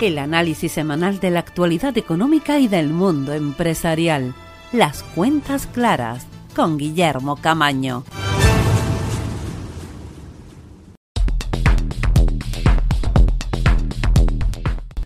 [0.00, 4.34] El análisis semanal de la actualidad económica y del mundo empresarial.
[4.72, 6.26] Las cuentas claras
[6.56, 8.04] con Guillermo Camaño.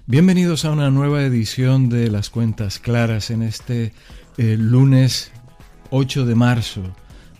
[0.06, 3.92] Bienvenidos a una nueva edición de Las Cuentas Claras en este
[4.38, 5.32] eh, lunes
[5.90, 6.82] 8 de marzo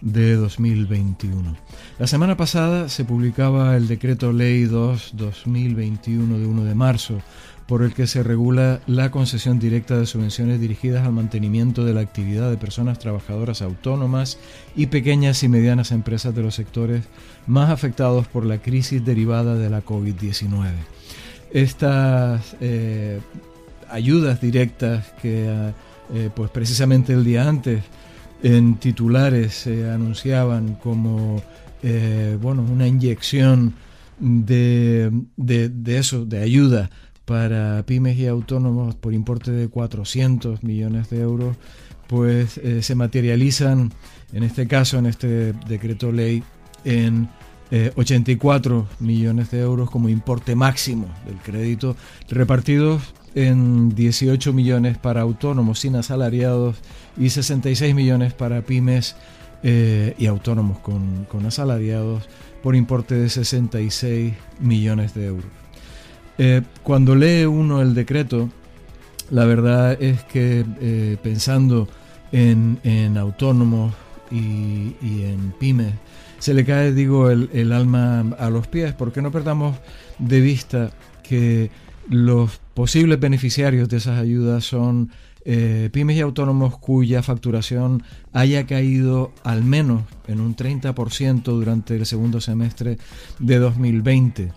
[0.00, 1.57] de 2021.
[1.97, 7.21] La semana pasada se publicaba el decreto ley 2-2021 de 1 de marzo,
[7.68, 12.01] por el que se regula la concesión directa de subvenciones dirigidas al mantenimiento de la
[12.01, 14.39] actividad de personas trabajadoras autónomas
[14.75, 17.04] y pequeñas y medianas empresas de los sectores
[17.46, 20.73] más afectados por la crisis derivada de la COVID-19.
[21.53, 23.21] Estas eh,
[23.89, 25.73] ayudas directas que
[26.13, 27.85] eh, pues precisamente el día antes
[28.43, 31.40] en titulares se anunciaban como
[31.87, 33.75] eh, bueno, una inyección
[34.19, 36.89] de, de, eso, de ayuda
[37.27, 41.59] para pymes y autónomos por importe de 400 millones de euros,
[42.07, 43.93] pues eh, se materializan,
[44.33, 46.43] en este caso, en este decreto ley,
[46.87, 47.29] en
[47.97, 51.97] 84 eh, millones de euros como importe máximo del crédito,
[52.31, 56.77] repartidos en 18 millones para autónomos sin asalariados
[57.19, 59.17] y 66 millones para pymes
[59.67, 62.29] eh, y autónomos con, asalariados
[62.62, 65.47] por importe de 66 millones de euros.
[66.37, 68.51] Eh, cuando lee uno el decreto,
[69.31, 71.89] la verdad es que eh, pensando
[72.31, 73.95] en, autónomos
[74.31, 75.95] y, en pymes,
[76.39, 79.79] se le cae, digo, el, el alma a los pies, porque no perdamos
[80.19, 80.91] de vista
[81.23, 81.70] que
[82.11, 85.11] los posibles beneficiarios de esas ayudas son
[85.47, 92.06] eh, pymes y autónomos cuya facturación haya caído al menos en un 30% durante el
[92.06, 92.97] segundo semestre
[93.39, 94.53] de 2020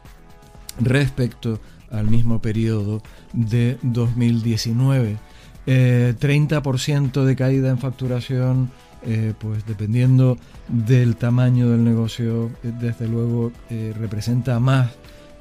[0.79, 1.59] respecto
[1.91, 3.01] al mismo periodo
[3.33, 5.17] de 2019.
[5.65, 8.71] 30% eh, de caída en facturación,
[9.03, 10.37] eh, pues dependiendo
[10.69, 13.51] del tamaño del negocio, desde luego
[13.99, 14.91] representa más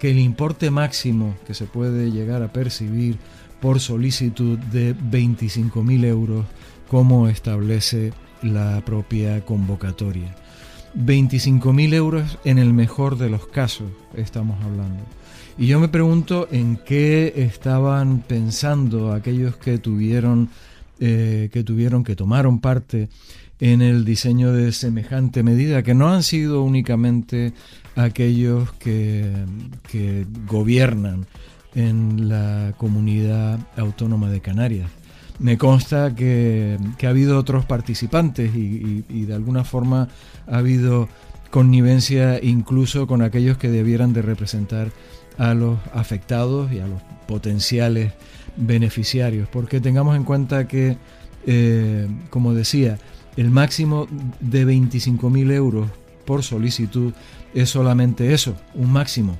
[0.00, 3.18] que el importe máximo que se puede llegar a percibir
[3.60, 6.46] por solicitud de 25.000 euros
[6.88, 8.12] como establece
[8.42, 10.34] la propia convocatoria.
[10.96, 15.02] 25.000 euros en el mejor de los casos estamos hablando.
[15.58, 20.50] Y yo me pregunto en qué estaban pensando aquellos que tuvieron,
[21.00, 23.08] eh, que tuvieron, que tomaron parte
[23.58, 27.54] en el diseño de semejante medida, que no han sido únicamente
[27.94, 29.32] aquellos que,
[29.90, 31.26] que gobiernan
[31.76, 34.90] en la comunidad autónoma de Canarias.
[35.38, 40.08] Me consta que, ha habido otros participantes y, de alguna forma
[40.48, 41.08] ha habido
[41.50, 44.90] connivencia incluso con aquellos que debieran de representar
[45.36, 48.12] a los afectados y a los potenciales
[48.56, 50.96] beneficiarios, porque tengamos en cuenta que,
[51.46, 52.98] eh, como decía,
[53.36, 54.06] el máximo
[54.40, 55.90] de 25.000 euros
[56.24, 57.12] por solicitud
[57.52, 59.38] es solamente eso, un máximo.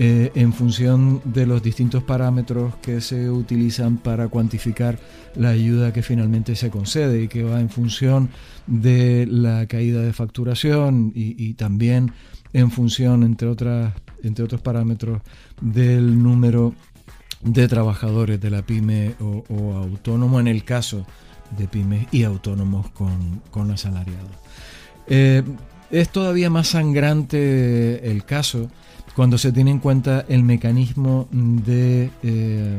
[0.00, 4.96] Eh, en función de los distintos parámetros que se utilizan para cuantificar
[5.34, 8.28] la ayuda que finalmente se concede y que va en función
[8.68, 12.12] de la caída de facturación y, también
[12.52, 13.92] en función, entre, otras,
[14.22, 15.20] entre otros parámetros,
[15.60, 16.74] del número
[17.42, 21.04] de trabajadores de la pyme o, autónomo en el caso
[21.58, 24.30] de pymes y autónomos con, con asalariados.
[25.08, 25.42] Eh,
[25.90, 28.70] es todavía más sangrante el caso
[29.18, 32.78] cuando se tiene en cuenta el mecanismo de eh,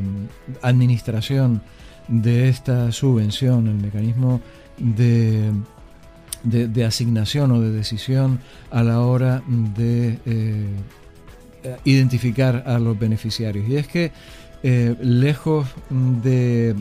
[0.62, 1.60] administración
[2.08, 4.40] de esta subvención, el mecanismo
[4.78, 5.52] de,
[6.42, 8.40] de, asignación o de decisión
[8.70, 10.76] a la hora de eh,
[11.84, 13.68] identificar a los beneficiarios.
[13.68, 14.10] Y es que
[14.62, 16.74] eh, lejos de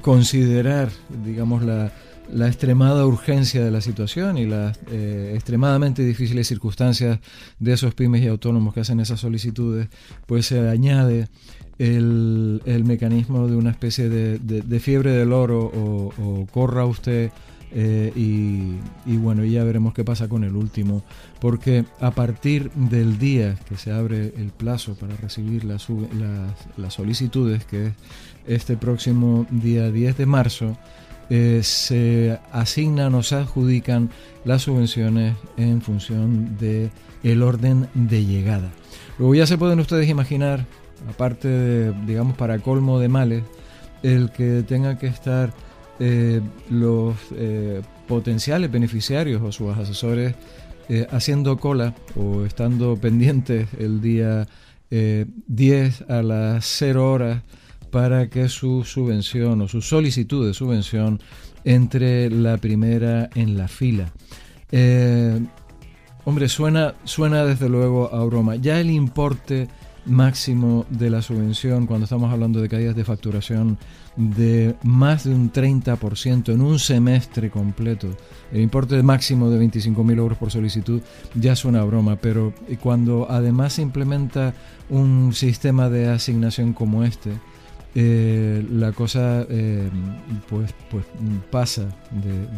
[0.00, 0.88] considerar,
[1.22, 1.92] digamos, la,
[2.32, 7.18] la extremada urgencia de la situación y las eh, extremadamente difíciles circunstancias
[7.58, 9.88] de esos pymes y autónomos que hacen esas solicitudes,
[10.26, 11.28] pues se añade
[11.78, 17.30] el, mecanismo de una especie de, fiebre del oro o, corra usted
[17.72, 21.04] eh, y, bueno, ya veremos qué pasa con el último,
[21.40, 25.86] porque a partir del día que se abre el plazo para recibir las,
[26.76, 27.92] las solicitudes, que es
[28.46, 30.76] este próximo día 10 de marzo,
[31.30, 34.10] eh, se asignan o se adjudican
[34.44, 36.90] las subvenciones en función de
[37.22, 38.68] el orden de llegada.
[39.16, 40.66] Luego ya se pueden ustedes imaginar,
[41.08, 43.44] aparte de, digamos, para colmo de males,
[44.02, 45.54] el que tengan que estar
[46.00, 50.34] eh, los eh, potenciales beneficiarios o sus asesores
[51.12, 54.48] haciendo cola o estando pendientes el día
[54.90, 57.42] 10 a las 0 horas
[57.90, 61.20] para que su subvención o su solicitud de subvención
[61.64, 64.12] entre la primera en la fila.
[66.24, 68.56] hombre, suena, suena desde luego a broma.
[68.56, 69.68] Ya el importe
[70.06, 73.78] máximo de la subvención, cuando estamos hablando de caídas de facturación
[74.16, 78.08] de más de un 30% en un semestre completo,
[78.52, 81.00] el importe máximo de 25.000 euros por solicitud
[81.34, 82.52] ya es una broma, pero
[82.82, 84.54] cuando además se implementa
[84.88, 87.32] un sistema de asignación como este,
[87.94, 89.90] eh, la cosa eh,
[90.48, 91.04] pues, pues
[91.50, 91.88] pasa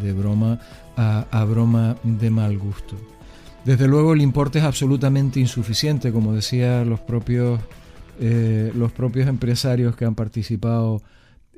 [0.02, 0.61] de, broma
[0.96, 2.96] a broma de mal gusto.
[3.64, 7.61] Desde luego el importe es absolutamente insuficiente, como decía los propios,
[8.20, 11.00] eh, los propios empresarios que han participado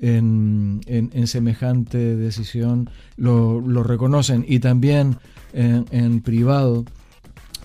[0.01, 0.81] en,
[1.27, 5.17] semejante decisión lo, reconocen y también
[5.55, 6.85] en, privado,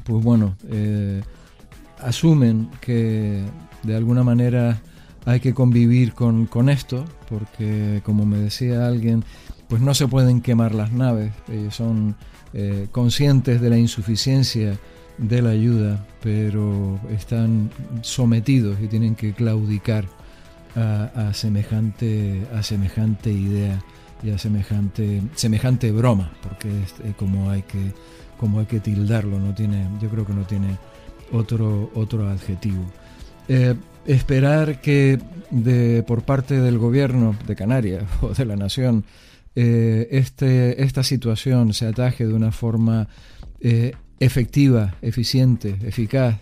[0.06, 0.56] pues bueno,
[2.00, 3.44] asumen que
[3.84, 4.82] de alguna manera
[5.26, 9.24] hay que convivir con, con, esto, porque como me decía alguien,
[9.68, 12.16] pues no se pueden quemar las naves, ellos son
[12.54, 14.80] eh, conscientes de la insuficiencia
[15.18, 17.70] de la ayuda, pero están
[18.02, 20.06] sometidos y tienen que claudicar
[20.76, 23.84] a, semejante, a semejante idea
[24.24, 27.94] y a semejante, semejante broma, porque es eh, como hay que
[28.40, 30.78] como hay que tildarlo, no tiene, yo creo que no tiene
[31.32, 32.84] otro, otro adjetivo.
[33.50, 33.76] Eh,
[34.06, 35.20] esperar que
[35.52, 39.04] de, por parte del gobierno de Canarias o de la nación
[39.56, 43.08] eh, este, esta situación se ataje de una forma
[43.60, 46.38] eh, efectiva, eficiente, eficaz,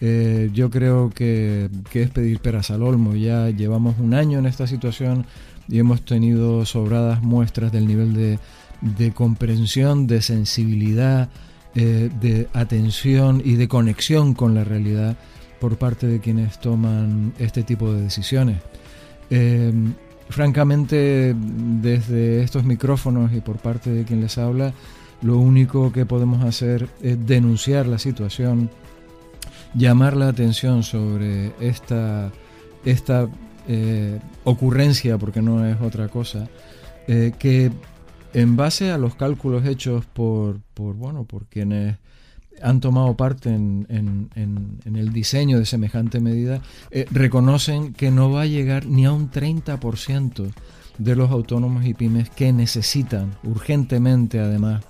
[0.00, 3.14] eh, yo creo que, es pedir peras al olmo.
[3.14, 5.24] Ya llevamos un año en esta situación
[5.68, 8.38] y hemos tenido sobradas muestras del nivel de,
[8.80, 11.30] de comprensión, de sensibilidad,
[11.74, 15.16] de atención y de conexión con la realidad
[15.62, 18.58] por parte de quienes toman este tipo de decisiones.
[20.28, 24.72] Francamente, desde estos micrófonos y por parte de quien les habla,
[25.20, 28.70] lo único que podemos hacer es denunciar la situación,
[29.74, 32.32] llamar la atención sobre esta,
[32.84, 33.28] esta
[33.68, 36.48] eh, ocurrencia, porque no es otra cosa,
[37.06, 37.70] eh, que
[38.32, 41.98] en base a los cálculos hechos por, por, bueno, por quienes
[42.60, 44.28] han tomado parte en,
[44.84, 46.60] el diseño de semejante medida,
[46.90, 50.52] eh, reconocen que no va a llegar ni a un 30%
[50.98, 54.84] de los autónomos y pymes que necesitan urgentemente además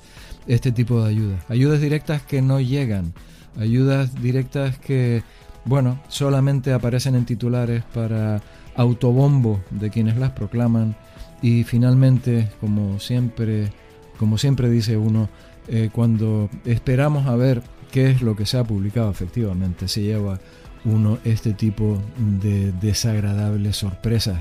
[0.46, 1.44] este tipo de ayudas.
[1.48, 3.14] Ayudas directas que no llegan,
[3.58, 5.22] ayudas directas que,
[5.64, 8.42] bueno, solamente aparecen en titulares para
[8.74, 10.96] autobombo de quienes las proclaman
[11.42, 13.72] y finalmente, como siempre,
[14.18, 15.28] como siempre dice uno,
[15.68, 20.38] eh, cuando esperamos a ver qué es lo que se ha publicado efectivamente, se lleva
[20.84, 24.40] uno este tipo de desagradables sorpresas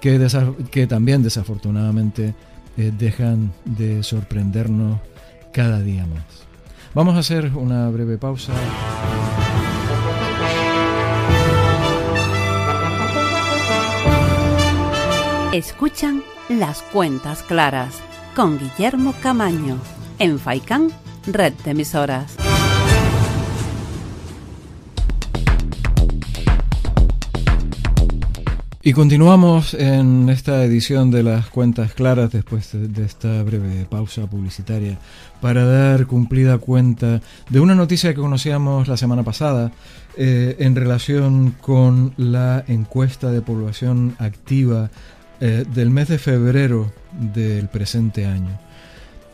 [0.00, 0.26] que,
[0.70, 2.34] que también desafortunadamente
[2.76, 5.00] eh, dejan de sorprendernos
[5.52, 6.24] cada día más.
[6.94, 8.52] Vamos a hacer una breve pausa.
[15.52, 18.00] Escuchan las cuentas claras
[18.34, 19.78] con Guillermo Camaño
[20.18, 20.90] en Faicán,
[21.26, 22.36] red de emisoras.
[28.86, 34.98] Y continuamos en esta edición de las cuentas claras después de, esta breve pausa publicitaria
[35.40, 39.72] para dar cumplida cuenta de una noticia que conocíamos la semana pasada
[40.18, 44.90] eh, en relación con la encuesta de población activa
[45.40, 46.92] eh, del mes de febrero
[47.32, 48.63] del presente año.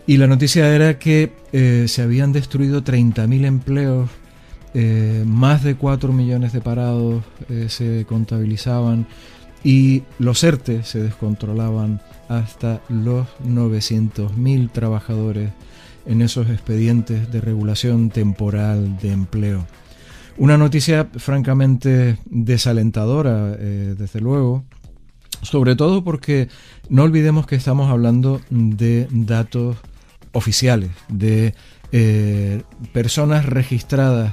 [0.07, 4.11] Y la noticia era que eh, se habían destruido 30.000 empleos,
[4.75, 9.07] eh, más de 4 millones de parados eh, se contabilizaban
[9.65, 15.51] y los ERTE se descontrolaban hasta los 900.000 trabajadores
[16.07, 19.67] en esos expedientes de regulación temporal de empleo.
[20.39, 24.65] Una noticia francamente desalentadora, desde luego,
[25.43, 26.49] sobre todo porque
[26.89, 29.77] no olvidemos que estamos hablando de datos
[30.33, 31.55] oficiales, de
[31.93, 34.33] eh, personas registradas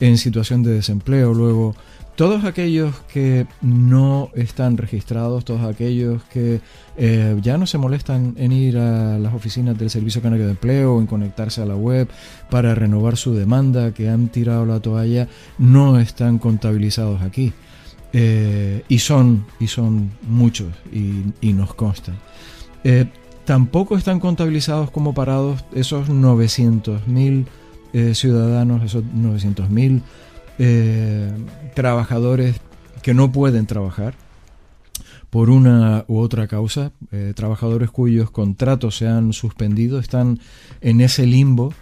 [0.00, 1.32] en situación de desempleo.
[1.34, 1.74] Luego,
[2.16, 6.60] todos aquellos que no están registrados, todos aquellos que
[6.96, 10.98] eh, ya no se molestan en ir a las oficinas del Servicio Canario de Empleo
[10.98, 12.08] en conectarse a la web
[12.50, 17.52] para renovar su demanda, que han tirado la toalla, no están contabilizados aquí.
[18.12, 22.12] Eh, y son y son muchos y, nos consta.
[23.46, 27.46] Tampoco están contabilizados como parados esos 900.000
[27.92, 30.02] eh, ciudadanos, esos 900.000
[31.74, 32.56] trabajadores
[33.02, 34.14] que no pueden trabajar
[35.30, 36.92] por una u otra causa,
[37.34, 40.40] trabajadores cuyos contratos se han suspendido, están
[40.80, 41.74] en ese limbo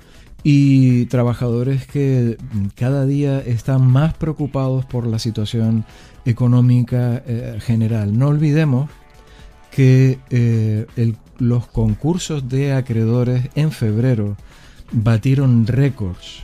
[0.46, 2.36] y trabajadores que
[2.74, 5.86] cada día están más preocupados por la situación
[6.26, 8.16] económica eh, general.
[8.16, 8.90] No olvidemos
[9.70, 10.86] que eh,
[11.38, 14.36] los concursos de acreedores en febrero
[14.92, 16.42] batieron récords,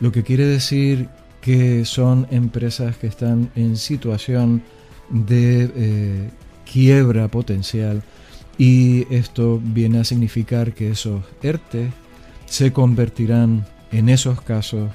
[0.00, 1.08] lo que quiere decir
[1.40, 4.62] que son empresas que están en situación
[5.10, 6.30] de eh,
[6.70, 8.02] quiebra potencial
[8.58, 11.90] y esto viene a significar que esos ERTE
[12.46, 14.90] se convertirán en esos casos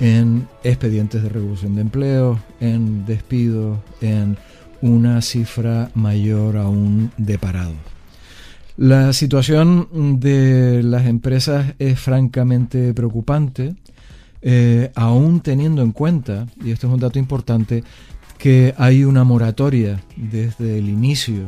[0.00, 4.36] en expedientes de revolución de empleo, en despidos, en
[4.80, 7.93] una cifra mayor aún de parado.
[8.76, 13.76] La situación de las empresas es francamente preocupante,
[14.42, 17.84] eh, aún teniendo en cuenta, y esto es un dato importante,
[18.36, 21.44] que hay una moratoria desde el inicio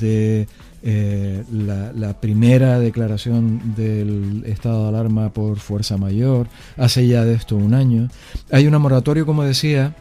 [0.00, 0.48] de
[0.82, 7.56] eh, la, primera declaración del estado de alarma por fuerza mayor, hace ya de esto
[7.56, 8.08] un año.
[8.50, 9.94] Hay una moratoria, como decía,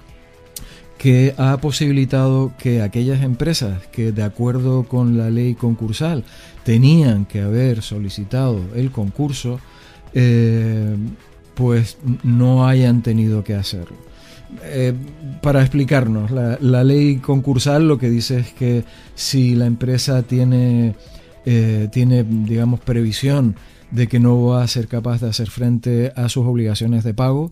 [0.98, 6.24] que ha posibilitado que aquellas empresas que de acuerdo con la ley concursal
[6.64, 9.60] tenían que haber solicitado el concurso,
[10.14, 10.96] eh,
[11.56, 13.98] pues no hayan tenido que hacerlo.
[14.64, 14.94] Eh,
[15.42, 18.84] para explicarnos, la, ley concursal lo que dice es que
[19.16, 20.96] si la empresa tiene,
[21.46, 23.56] eh, tiene, digamos, previsión
[23.92, 27.52] de que no va a ser capaz de hacer frente a sus obligaciones de pago,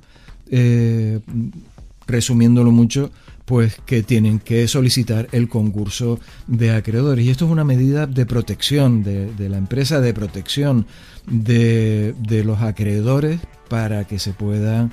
[2.12, 3.12] resumiéndolo mucho,
[3.46, 7.26] pues que tienen que solicitar el concurso de acreedores.
[7.26, 10.86] Y esto es una medida de protección de, la empresa, de protección
[11.26, 12.14] de,
[12.46, 14.92] los acreedores para que se puedan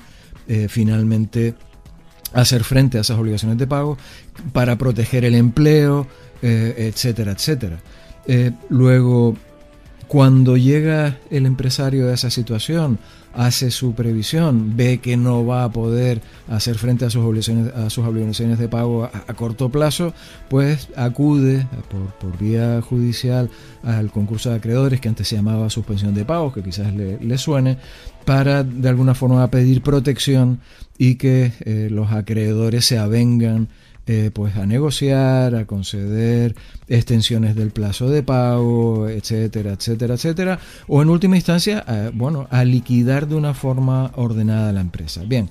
[0.67, 1.53] finalmente
[2.33, 3.97] hacer frente a esas obligaciones de pago
[4.53, 6.07] para proteger el empleo,
[6.41, 7.79] eh, etcétera, etcétera.
[8.27, 9.35] Eh, luego,
[10.07, 12.99] cuando llega el empresario a esa situación,
[13.33, 17.89] hace su previsión, ve que no va a poder hacer frente a sus obligaciones, a
[17.89, 20.13] sus obligaciones de pago a, corto plazo,
[20.49, 21.67] pues acude
[22.19, 23.49] por, vía judicial
[23.83, 27.37] al concurso de acreedores, que antes se llamaba suspensión de pagos, que quizás le, le
[27.37, 27.77] suene,
[28.25, 30.59] para de alguna forma pedir protección
[30.97, 33.69] y que eh, los acreedores se avengan
[34.11, 36.55] eh, pues a negociar, a conceder
[36.87, 41.85] extensiones del plazo de pago, etcétera, etcétera, etcétera, o en última instancia,
[42.15, 45.21] bueno, a liquidar de una forma ordenada la empresa.
[45.27, 45.49] Bien,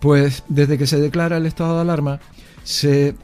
[0.00, 2.18] pues desde que se declara el estado de alarma,
[2.64, 3.14] se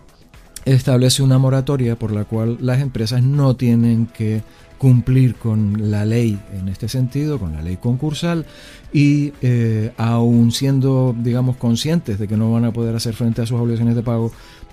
[0.65, 4.43] establece una moratoria por la cual las empresas no tienen que
[4.79, 8.45] cumplir con la ley en este sentido, con la ley concursal,
[8.93, 13.47] y eh, aún siendo, digamos, conscientes de que no van a poder hacer frente a
[13.47, 14.33] sus obligaciones de pago,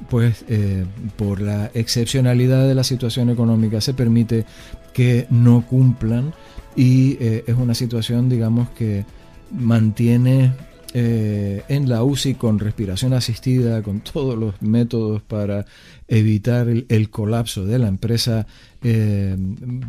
[0.09, 4.45] pues eh, por la excepcionalidad de la situación económica se permite
[4.93, 6.33] que no cumplan
[6.75, 9.05] y eh, es una situación, digamos, que
[9.51, 10.51] mantiene
[10.95, 15.65] eh, en la UCI con respiración asistida, con todos los métodos para
[16.07, 18.45] evitar el, colapso de la empresa,
[18.83, 19.35] eh,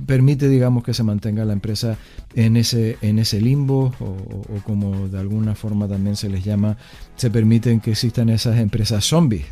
[0.06, 1.98] permite, digamos, que se mantenga la empresa
[2.34, 6.78] en ese, en ese limbo o, como de alguna forma también se les llama,
[7.16, 9.44] se permiten que existan esas empresas zombies.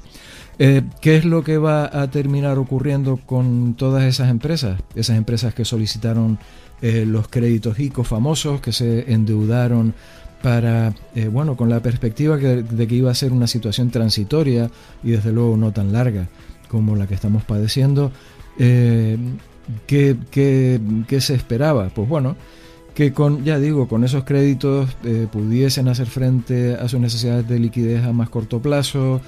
[0.58, 4.80] Eh, ¿Qué es lo que va a terminar ocurriendo con todas esas empresas?
[4.94, 6.38] Esas empresas que solicitaron
[6.82, 9.94] los créditos ICO famosos, que se endeudaron
[10.42, 14.70] para, eh, bueno, con la perspectiva de que iba a ser una situación transitoria
[15.02, 16.26] y desde luego no tan larga
[16.68, 18.10] como la que estamos padeciendo,
[18.58, 19.16] eh,
[19.86, 20.80] ¿qué,
[21.20, 21.90] se esperaba?
[21.90, 22.36] Pues bueno,
[22.94, 27.58] que con, ya digo, con esos créditos eh, pudiesen hacer frente a sus necesidades de
[27.58, 29.20] liquidez a más corto plazo.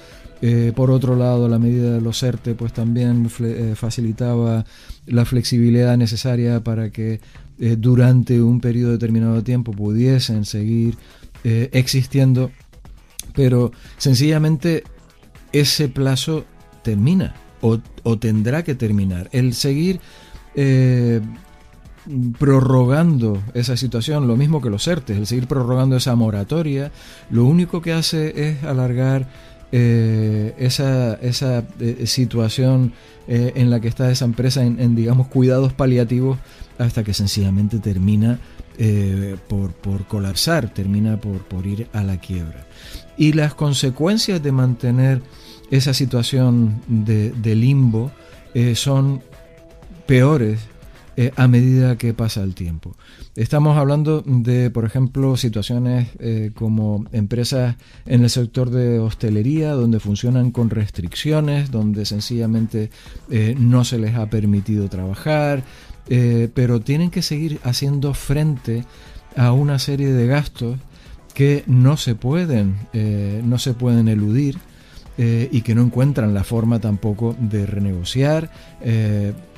[0.75, 3.29] Por otro lado, la medida de los ERTE pues también
[3.75, 4.65] facilitaba
[5.07, 7.19] la flexibilidad necesaria para que
[7.57, 10.97] eh, durante un periodo determinado de tiempo pudiesen seguir
[11.45, 12.51] eh, existiendo,
[13.33, 14.83] pero sencillamente
[15.53, 16.43] ese plazo
[16.83, 17.79] termina o,
[18.17, 19.29] tendrá que terminar.
[19.31, 20.01] El seguir
[20.53, 21.21] eh,
[22.37, 26.91] prorrogando esa situación, lo mismo que los ERTES, el seguir prorrogando esa moratoria,
[27.29, 29.27] lo único que hace es alargar
[29.71, 31.63] esa, esa
[32.05, 32.93] situación
[33.27, 36.37] en la que está esa empresa en, digamos, cuidados paliativos
[36.77, 38.39] hasta que sencillamente termina
[38.77, 39.73] eh, por,
[40.05, 42.67] colapsar, termina por, por, ir a la quiebra.
[43.17, 45.21] Y las consecuencias de mantener
[45.71, 48.11] esa situación de, limbo
[48.53, 49.21] eh, son
[50.05, 50.59] peores
[51.17, 52.93] eh, a medida que pasa el tiempo.
[53.37, 60.01] Estamos hablando de, por ejemplo, situaciones eh, como empresas en el sector de hostelería, donde
[60.01, 62.89] funcionan con restricciones, donde sencillamente
[63.31, 65.63] eh, no se les ha permitido trabajar,
[66.53, 68.85] pero tienen que seguir haciendo frente
[69.35, 70.77] a una serie de gastos
[71.33, 72.75] que no se pueden,
[73.43, 74.59] no se pueden eludir.
[75.17, 78.51] y que no encuentran la forma tampoco de renegociar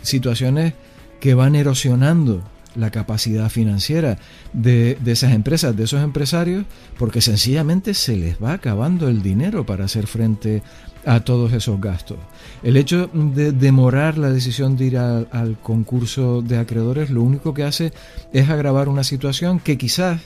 [0.04, 0.74] situaciones
[1.20, 2.44] que van erosionando
[2.78, 4.20] la capacidad financiera
[4.54, 6.66] de, esas empresas, de esos empresarios,
[6.98, 10.62] porque sencillamente se les va acabando el dinero para hacer frente
[11.06, 12.18] a todos esos gastos.
[12.64, 17.64] El hecho de demorar la decisión de ir al concurso de acreedores lo único que
[17.64, 17.94] hace
[18.32, 20.22] es agravar una situación que quizás,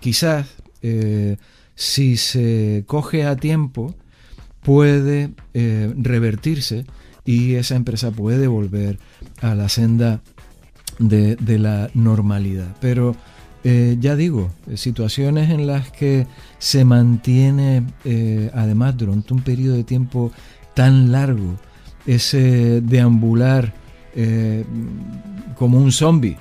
[0.00, 0.46] quizás,
[0.82, 1.36] eh,
[1.74, 3.94] si se coge a tiempo,
[4.62, 6.84] puede eh, revertirse
[7.26, 8.98] y esa empresa puede volver
[9.42, 10.20] a la senda
[10.98, 12.74] de, la normalidad.
[12.80, 13.16] Pero
[13.64, 16.26] eh, ya digo, situaciones en las que
[16.58, 20.30] se mantiene, eh, además durante un periodo de tiempo
[20.74, 21.56] tan largo,
[22.06, 23.74] ese deambular
[24.14, 24.64] eh,
[25.56, 26.38] como un zombie,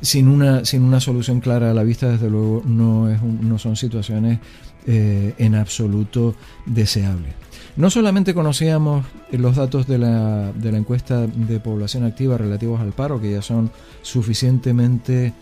[0.00, 3.74] sin, una, sin una solución clara a la vista, desde luego no, es no son
[3.74, 4.38] situaciones
[4.86, 6.36] en absoluto
[6.66, 7.41] deseables.
[7.76, 12.92] No solamente conocíamos los datos de la, de la encuesta de población activa relativos al
[12.92, 13.70] paro, que ya son
[14.02, 15.32] suficientemente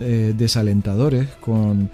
[0.00, 1.90] eh, desalentadores, con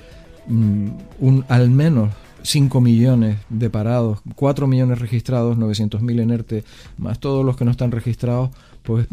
[0.46, 0.88] mm,
[1.20, 2.10] un, al menos
[2.42, 6.64] 5 millones de parados, 4 millones registrados, 900 mil en ERTE,
[6.98, 8.50] más todos los que no están registrados,
[8.82, 9.06] pues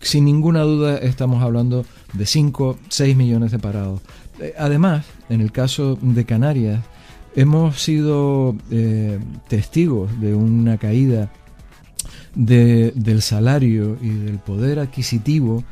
[0.00, 4.00] sin ninguna duda estamos hablando de 5, 6 millones de parados.
[4.40, 6.82] Eh, además, en el caso de Canarias,
[7.36, 11.30] hemos sido eh, testigos de una caída
[12.34, 15.64] del salario y del poder adquisitivo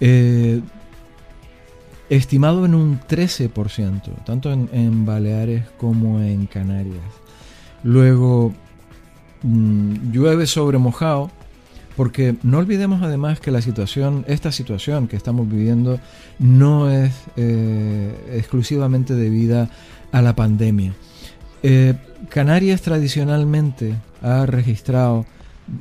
[0.00, 0.60] eh,
[2.08, 7.04] estimado en un 13%, tanto en, Baleares como en Canarias.
[7.84, 8.52] Luego,
[9.42, 11.30] mm, llueve sobre mojado,
[11.96, 16.00] porque no olvidemos además que la situación, esta situación que estamos viviendo,
[16.38, 19.70] no es eh, exclusivamente debida
[20.12, 20.92] a la pandemia.
[21.62, 21.94] Eh,
[22.28, 25.26] Canarias tradicionalmente ha registrado,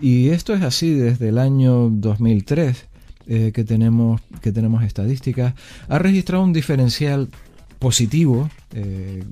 [0.01, 2.85] y esto es así desde el año 2003,
[3.27, 5.53] eh, que, tenemos, que tenemos estadísticas,
[5.87, 7.29] ha registrado un diferencial
[7.77, 9.23] positivo eh,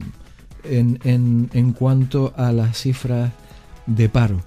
[0.64, 3.32] en, en, cuanto a las cifras
[3.86, 4.42] de paro.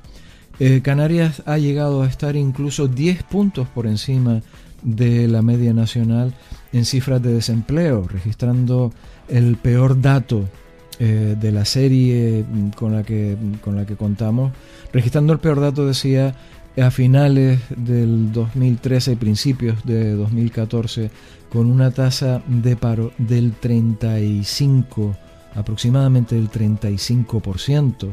[0.82, 4.42] Canarias ha llegado a estar incluso 10 puntos por encima
[4.82, 6.34] de la media nacional
[6.74, 8.92] en cifras de desempleo, registrando
[9.28, 10.46] el peor dato
[11.02, 12.44] eh, de la serie
[12.76, 13.34] con la, que,
[13.64, 14.52] con la que contamos,
[14.92, 16.34] registrando el peor dato, decía,
[16.78, 21.10] a finales del 2013 y principios de 2014,
[21.48, 25.16] con una tasa de paro del 35,
[25.54, 28.10] aproximadamente del 35%,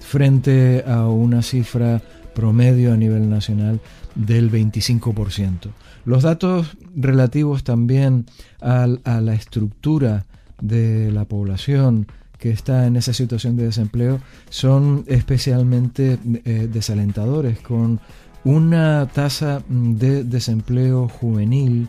[0.00, 2.02] frente a una cifra
[2.34, 3.80] promedio a nivel nacional
[4.16, 5.70] del 25%.
[6.04, 8.26] Los datos relativos también
[8.60, 10.26] a la estructura
[10.60, 12.08] de la población,
[12.44, 18.00] que está en esa situación de desempleo son especialmente eh, desalentadores, con
[18.44, 21.88] una tasa de desempleo juvenil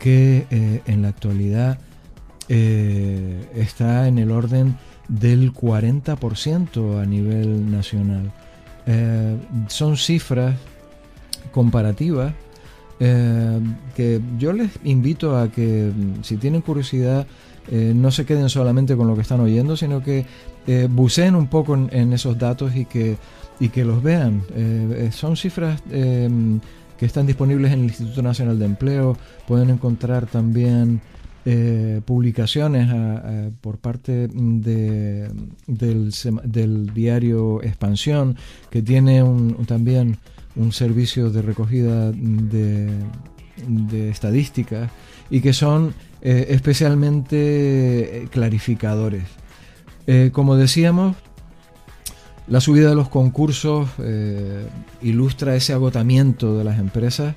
[0.00, 1.78] que eh, en la actualidad
[2.48, 8.32] eh, está en el orden del 40% a nivel nacional.
[9.68, 10.56] son cifras
[11.52, 12.34] comparativas
[12.98, 17.24] que yo les invito a que si tienen curiosidad
[17.68, 20.26] eh, no se queden solamente con lo que están oyendo, sino que
[20.66, 23.16] eh, buceen un poco en, esos datos y que,
[23.60, 24.42] y que los vean.
[24.54, 26.60] Eh, son cifras em,
[26.98, 29.16] que están disponibles en el Instituto Nacional de Empleo.
[29.46, 31.00] Pueden encontrar también
[32.04, 32.88] publicaciones
[33.60, 35.28] por parte de,
[35.66, 38.36] del, diario Expansión,
[38.70, 39.24] que tiene
[39.66, 40.18] también
[40.54, 42.90] un servicio de recogida de,
[43.66, 44.88] de estadísticas
[45.30, 49.24] y que son eh, especialmente eh, clarificadores.
[50.06, 51.16] Eh, como decíamos,
[52.46, 53.88] la subida de los concursos
[55.00, 57.34] ilustra ese agotamiento de las empresas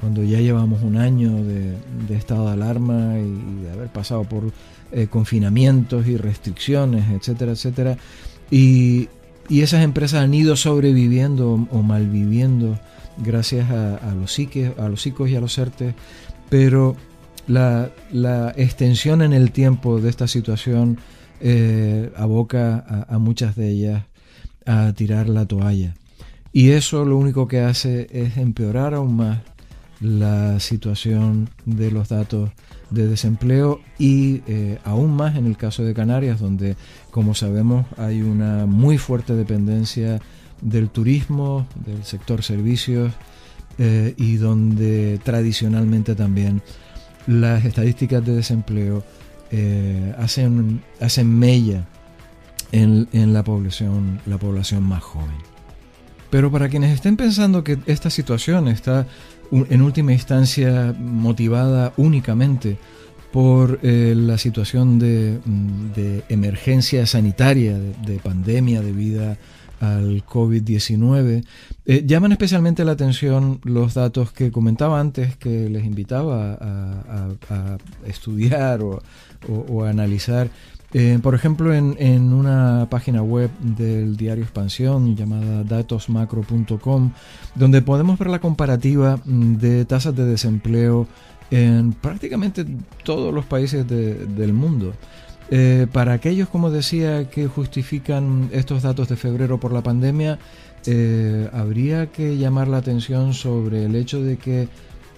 [0.00, 1.76] cuando ya llevamos un año de,
[2.16, 4.52] estado de alarma y, de haber pasado por
[5.10, 7.96] confinamientos y restricciones, etcétera, etcétera.
[8.50, 9.08] Y,
[9.50, 12.78] esas empresas han ido sobreviviendo o malviviendo
[13.18, 15.94] gracias a, los psiques, a los psicos y a los ERTE,
[16.48, 16.96] pero
[17.46, 17.90] la,
[18.56, 20.98] extensión en el tiempo de esta situación
[21.40, 24.04] eh, aboca a, muchas de ellas
[24.66, 25.94] a tirar la toalla.
[26.52, 29.40] Y eso lo único que hace es empeorar aún más
[30.00, 32.50] la situación de los datos
[32.90, 36.76] de desempleo y eh, aún más en el caso de Canarias, donde,
[37.10, 40.20] como sabemos, hay una muy fuerte dependencia
[40.60, 43.12] del turismo, del sector servicios
[43.78, 46.62] eh, y donde tradicionalmente también
[47.26, 49.04] las estadísticas de desempleo
[49.50, 51.84] eh, hacen, hacen mella
[52.72, 55.36] en, en, la, población, la población más joven.
[56.30, 59.06] Pero para quienes estén pensando que esta situación está
[59.52, 62.76] en última instancia motivada únicamente
[63.34, 65.90] por eh, la situación de, mm,
[66.28, 69.36] emergencia sanitaria, de, pandemia debido
[69.92, 71.44] al COVID-19.
[71.86, 78.80] Eh, llaman especialmente la atención los datos que comentaba antes, que les invitaba a, estudiar
[78.82, 80.48] o, a analizar.
[80.92, 87.10] Eh, por ejemplo, en, una página web del diario Expansión llamada datosmacro.com,
[87.56, 91.08] donde podemos ver la comparativa mm, de tasas de desempleo
[91.50, 92.64] en prácticamente
[93.02, 94.94] todos los países del mundo.
[95.50, 100.38] Eh, para aquellos, como decía, que justifican estos datos de febrero por la pandemia,
[100.86, 104.68] eh, habría que llamar la atención sobre el hecho de que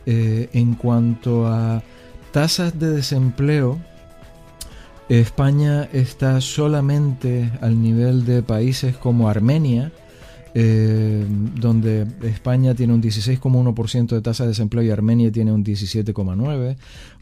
[0.07, 1.83] eh, en cuanto a
[2.33, 3.79] tasas de desempleo,
[5.09, 9.93] España está solamente al nivel de países como Armenia,
[10.55, 16.77] donde España tiene un 16,1% de tasa de desempleo y Armenia tiene un 17,9%,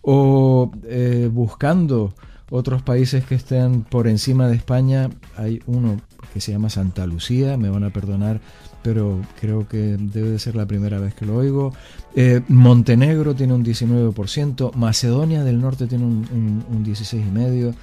[0.04, 2.14] o eh, buscando
[2.50, 6.00] otros países que estén por encima de España, hay uno
[6.32, 8.40] que se llama Santa Lucía, me van a perdonar,
[8.82, 11.72] pero creo que debe de ser la primera vez que lo oigo.
[12.14, 17.74] Eh, Montenegro tiene un 19%, Macedonia del Norte tiene un, un 16,5%,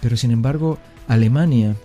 [0.00, 1.76] pero sin embargo Alemania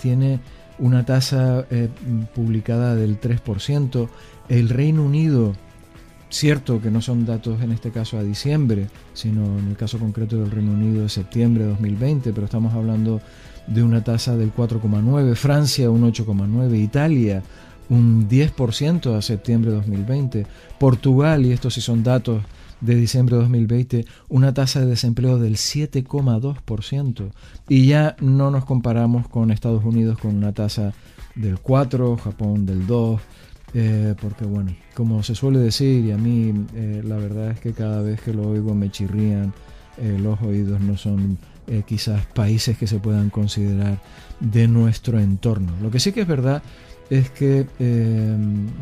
[0.00, 0.40] tiene
[0.78, 1.88] una tasa eh,
[2.34, 4.08] publicada del 3%.
[4.48, 5.54] El Reino Unido,
[6.30, 10.36] cierto que no son datos en este caso a diciembre, sino en el caso concreto
[10.36, 13.20] del Reino Unido de septiembre de 2020, pero estamos hablando
[13.66, 17.42] de una tasa del 4,9%, Francia un 8,9%, Italia
[17.90, 20.46] un 10% a septiembre de 2020,
[20.78, 22.42] Portugal, y estos sí son datos
[22.80, 27.30] de diciembre de 2020 una tasa de desempleo del 7,2%
[27.68, 30.92] y ya no nos comparamos con Estados Unidos con una tasa
[31.34, 33.20] del 4, Japón del 2,
[33.74, 37.72] eh, porque bueno, como se suele decir y a mí eh, la verdad es que
[37.72, 39.52] cada vez que lo oigo me chirrían
[39.98, 41.38] eh, los oídos, no son
[41.86, 43.98] quizás países que se puedan considerar
[44.40, 45.70] de nuestro entorno.
[45.82, 46.62] Lo que sí que es verdad
[47.10, 47.66] es que,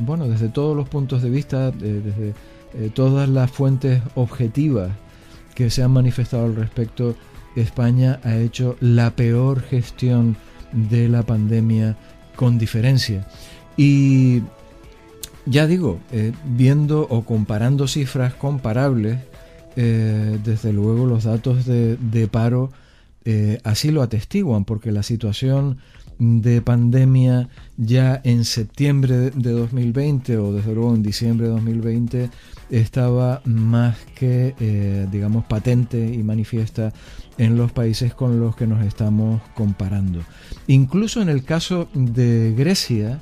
[0.03, 2.33] bueno, desde todos los puntos de vista, desde
[2.95, 4.93] todas las fuentes objetivas
[5.57, 7.17] que se han manifestado al respecto,
[7.57, 10.37] España ha hecho la peor gestión
[10.73, 11.97] de la pandemia
[12.37, 13.27] con diferencia.
[13.77, 14.43] Y
[15.47, 19.19] ya digo, eh, viendo o comparando cifras comparables,
[19.77, 22.71] eh, desde luego los datos de, paro
[23.65, 25.79] así lo atestiguan, porque la situación
[26.19, 32.31] de pandemia ya en septiembre de 2020 o desde luego en diciembre de 2020
[32.71, 36.93] estaba más que, eh, digamos, patente y manifiesta
[37.39, 40.21] en los países con los que nos estamos comparando.
[40.67, 43.21] Incluso en el caso de Grecia,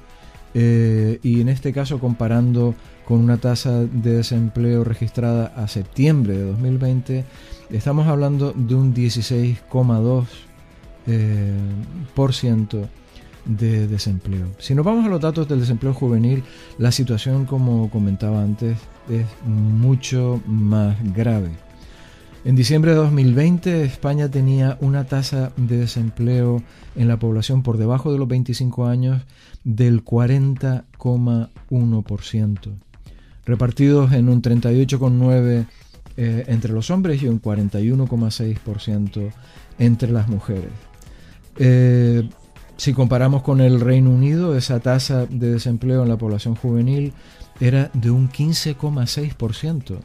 [0.55, 6.45] eh, y en este caso comparando con una tasa de desempleo registrada a septiembre de
[6.45, 7.25] 2020,
[7.71, 10.27] estamos hablando de un 16,2%
[11.07, 12.89] eh,
[13.45, 14.47] de desempleo.
[14.59, 16.43] Si nos vamos a los datos del desempleo juvenil,
[16.79, 18.79] la situación, como comentaba antes,
[19.11, 21.51] es mucho más grave.
[22.45, 26.63] En diciembre de 2020 España tenía una tasa de desempleo
[26.95, 29.23] en la población por debajo de los 25 años
[29.65, 32.59] del 40,1%,
[33.47, 35.67] repartidos en un 38,9%
[36.17, 39.33] eh, entre los hombres y un 41,6%
[39.79, 40.71] entre las mujeres.
[41.57, 42.29] Eh,
[42.77, 47.15] si comparamos con el Reino Unido, esa tasa de desempleo en la población juvenil
[47.59, 49.97] era de un 15,6%,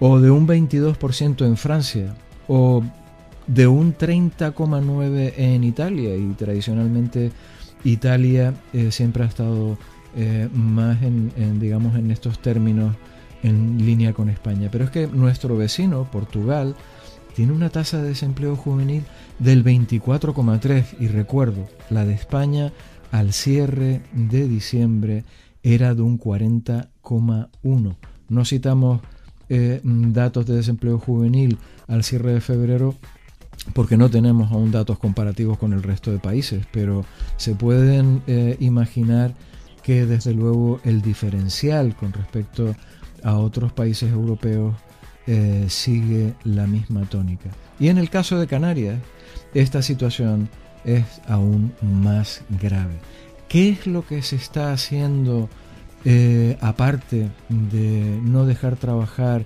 [0.00, 2.14] o de un 22% en Francia,
[2.48, 2.82] o
[3.46, 7.30] de un 30,9% en Italia, y tradicionalmente
[7.84, 9.78] Italia eh, siempre ha estado
[10.16, 12.96] eh, más en, digamos, en estos términos
[13.42, 14.68] en línea con España.
[14.70, 16.74] Pero es que nuestro vecino, Portugal,
[17.34, 19.04] tiene una tasa de desempleo juvenil
[19.38, 22.72] del 24,3 y recuerdo, la de España
[23.12, 25.24] al cierre de diciembre
[25.62, 27.96] era de un 40,1.
[28.28, 29.00] No citamos
[29.50, 31.58] eh, datos de desempleo juvenil
[31.88, 32.94] al cierre de febrero
[33.74, 37.04] porque no tenemos aún datos comparativos con el resto de países, pero
[37.36, 39.34] se pueden eh, imaginar
[39.82, 42.74] que desde luego el diferencial con respecto
[43.22, 44.74] a otros países europeos
[45.26, 47.50] eh, sigue la misma tónica.
[47.78, 48.98] Y en el caso de Canarias,
[49.52, 50.48] esta situación
[50.84, 52.98] es aún más grave.
[53.48, 55.48] ¿Qué es lo que se está haciendo
[56.04, 59.44] eh, aparte de no dejar trabajar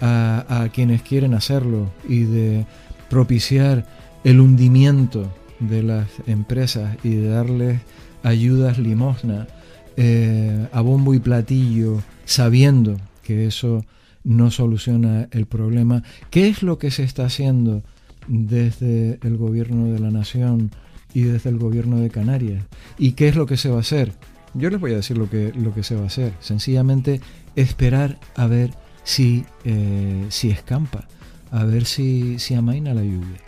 [0.00, 2.66] a, quienes quieren hacerlo y de
[3.10, 3.84] propiciar
[4.22, 7.80] el hundimiento de las empresas y de darles
[8.22, 9.48] ayudas limosna
[9.96, 13.84] eh, a bombo y platillo, sabiendo que eso
[14.22, 16.04] no soluciona el problema.
[16.30, 17.82] ¿Qué es lo que se está haciendo
[18.28, 20.70] desde el gobierno de la nación
[21.12, 22.64] y desde el gobierno de Canarias?
[22.98, 24.12] ¿Y qué es lo que se va a hacer?
[24.54, 26.32] Yo les voy a decir lo que, lo que se va a hacer.
[26.40, 27.20] Sencillamente
[27.54, 28.72] esperar a ver
[29.04, 31.04] si, eh, si escampa,
[31.50, 33.38] a ver si, si amaina la lluvia.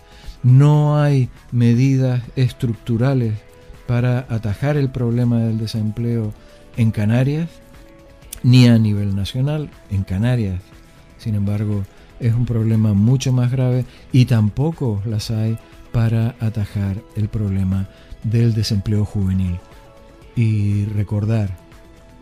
[0.43, 3.35] No hay medidas estructurales
[3.87, 6.33] para atajar el problema del desempleo
[6.77, 7.49] en Canarias,
[8.43, 9.69] ni a nivel nacional.
[9.91, 10.61] En Canarias,
[11.19, 11.85] sin embargo,
[12.21, 15.59] es un problema mucho más grave y tampoco las hay
[15.93, 17.89] para atajar el problema
[18.23, 19.59] del desempleo juvenil
[20.41, 21.55] y recordar,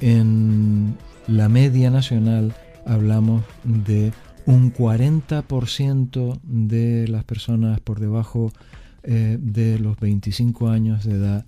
[0.01, 0.97] en
[1.29, 2.53] la media nacional
[2.85, 4.13] hablamos de
[4.45, 8.51] un 40% de las personas por debajo
[9.05, 11.47] eh, de los 25 años de edad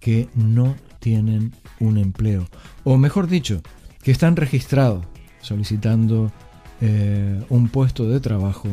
[0.00, 2.48] que no tienen un empleo.
[2.82, 3.62] O mejor dicho,
[4.02, 5.06] que están registrados
[5.42, 6.32] solicitando
[6.80, 8.68] eh, un puesto de trabajo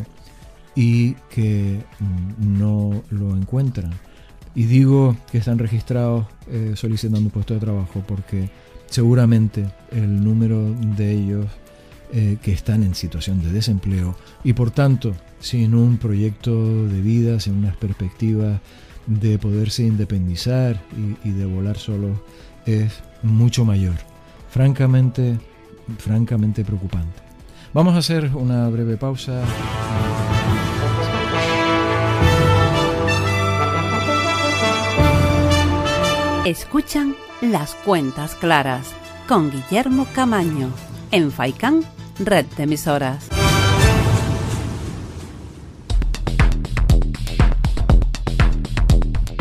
[0.74, 3.92] y que mm, no lo encuentran.
[4.58, 8.50] Y digo que están registrados eh, solicitando un puesto de trabajo porque
[8.88, 11.46] seguramente el número de ellos
[12.12, 17.40] eh, que están en situación de desempleo y por tanto sin un proyecto de vida,
[17.40, 18.60] sin unas perspectivas
[19.06, 20.82] de poderse independizar
[21.24, 22.18] y, y de volar solos
[22.66, 23.98] es mucho mayor.
[24.50, 25.38] Francamente,
[26.00, 27.22] francamente preocupante.
[27.76, 29.44] Vamos a hacer una breve pausa.
[36.48, 38.94] Escuchan Las Cuentas Claras
[39.28, 40.72] con Guillermo Camaño
[41.12, 41.84] en Faicán,
[42.20, 43.28] Red de Emisoras.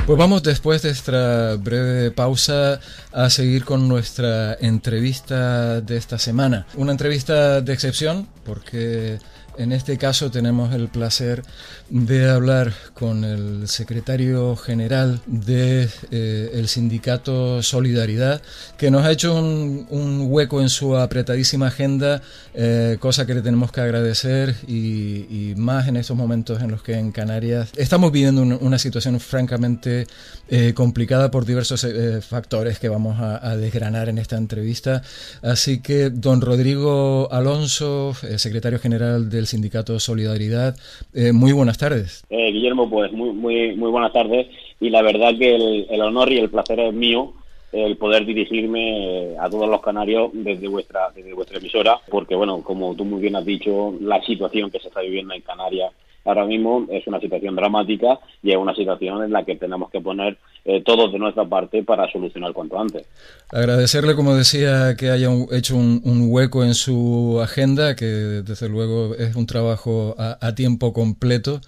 [0.04, 2.80] Pues vamos después de esta breve pausa
[3.12, 6.66] a seguir con nuestra entrevista de esta semana.
[6.74, 9.20] Una entrevista de excepción porque
[9.58, 11.42] en este caso tenemos el placer
[11.88, 18.42] de hablar con el secretario general del de, eh, sindicato Solidaridad,
[18.76, 22.22] que nos ha hecho un, hueco en su apretadísima agenda,
[22.54, 26.98] eh, cosa que le tenemos que agradecer y, más en estos momentos en los que
[26.98, 30.06] en Canarias estamos viviendo una situación francamente
[30.48, 31.86] eh, complicada por diversos
[32.28, 35.02] factores que vamos a, a, desgranar en esta entrevista.
[35.42, 40.76] Así que don Rodrigo Alonso, secretario general del Sindicato Solidaridad.
[41.14, 42.24] Eh, muy buenas tardes.
[42.30, 44.48] Eh, Guillermo, pues muy, muy, muy buenas tardes
[44.80, 45.54] y la verdad que
[45.88, 47.32] el, honor y el placer es mío
[47.72, 52.94] el poder dirigirme a todos los canarios desde vuestra desde vuestra emisora porque bueno como
[52.94, 55.92] tú muy bien has dicho la situación que se está viviendo en Canarias
[56.26, 60.00] ahora mismo es una situación dramática y es una situación en la que tenemos que
[60.00, 63.06] poner eh, todos de nuestra parte para solucionar cuanto antes.
[63.50, 69.36] Agradecerle, como decía, que haya hecho un, hueco en su agenda, que desde luego es
[69.36, 71.60] un trabajo a tiempo completo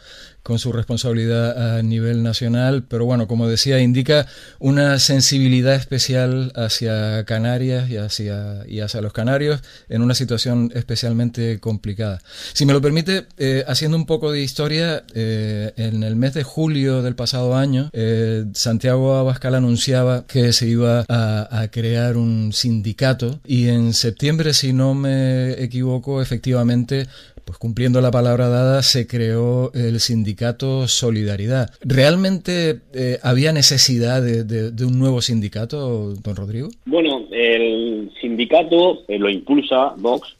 [0.48, 4.26] con su responsabilidad a nivel nacional, pero bueno, como decía, indica
[4.58, 11.60] una sensibilidad especial hacia Canarias y hacia, y hacia los canarios en una situación especialmente
[11.60, 12.22] complicada.
[12.54, 16.44] Si me lo permite, eh, haciendo un poco de historia, eh, en el mes de
[16.44, 22.54] julio del pasado año, eh, Santiago Abascal anunciaba que se iba a, a crear un
[22.54, 27.06] sindicato y en septiembre, si no me equivoco, efectivamente
[27.48, 31.70] pues cumpliendo la palabra dada, se creó el sindicato Solidaridad.
[31.80, 36.68] ¿Realmente eh, había necesidad de, un nuevo sindicato, don Rodrigo?
[36.84, 40.36] Bueno, el sindicato eh, lo impulsa Vox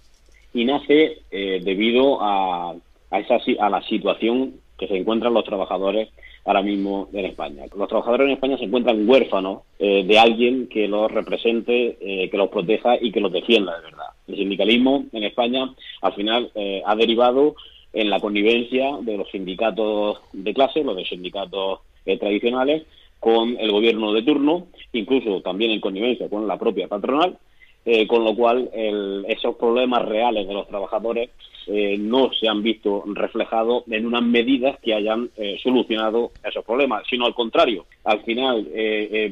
[0.53, 2.75] y nace eh, debido a,
[3.11, 6.11] a, esa, a la situación que se encuentran los trabajadores
[6.45, 7.65] ahora mismo en España.
[7.75, 11.97] Los trabajadores en España se encuentran huérfanos de alguien que los represente,
[12.31, 14.18] que los proteja y que los defienda de verdad.
[14.29, 17.57] El sindicalismo en España al final eh, ha derivado
[17.93, 22.85] en la connivencia de los sindicatos de clase, los de sindicatos eh, tradicionales,
[23.19, 27.39] con el gobierno de turno, incluso también en connivencia con la propia patronal,
[27.85, 28.71] eh, con lo cual
[29.29, 31.31] esos problemas reales de los trabajadores
[31.99, 35.31] no se han visto reflejados en unas medidas que hayan
[35.63, 38.67] solucionado esos problemas, sino al contrario, al final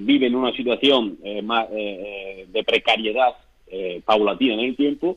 [0.01, 3.35] viven una situación de precariedad
[3.69, 5.17] eh, paulatina en el tiempo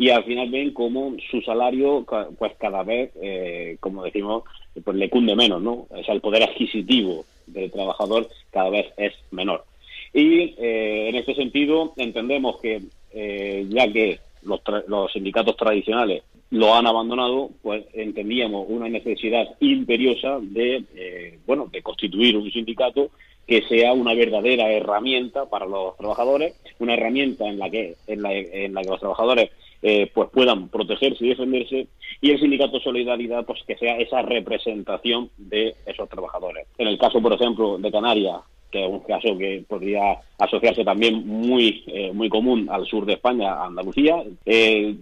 [0.00, 2.06] y al final ven como su salario
[2.38, 4.44] pues cada vez, eh, como decimos,
[4.82, 5.86] pues le cunde menos, ¿no?
[5.90, 9.66] O sea, el poder adquisitivo del trabajador cada vez es menor.
[10.14, 12.80] Y eh, en este sentido entendemos que
[13.12, 20.38] eh, ya que los, los sindicatos tradicionales lo han abandonado, pues entendíamos una necesidad imperiosa
[20.40, 23.10] de, bueno, de constituir un sindicato
[23.50, 28.32] que sea una verdadera herramienta para los trabajadores, una herramienta en la que, en la,
[28.32, 29.50] en la que los trabajadores
[29.82, 31.88] eh, pues puedan protegerse y defenderse,
[32.20, 36.68] y el sindicato Solidaridad, pues que sea esa representación de esos trabajadores.
[36.78, 38.36] En el caso, por ejemplo, de Canarias,
[38.70, 43.14] que es un caso que podría asociarse también muy, eh, muy común al sur de
[43.14, 44.94] España, Andalucía, eh,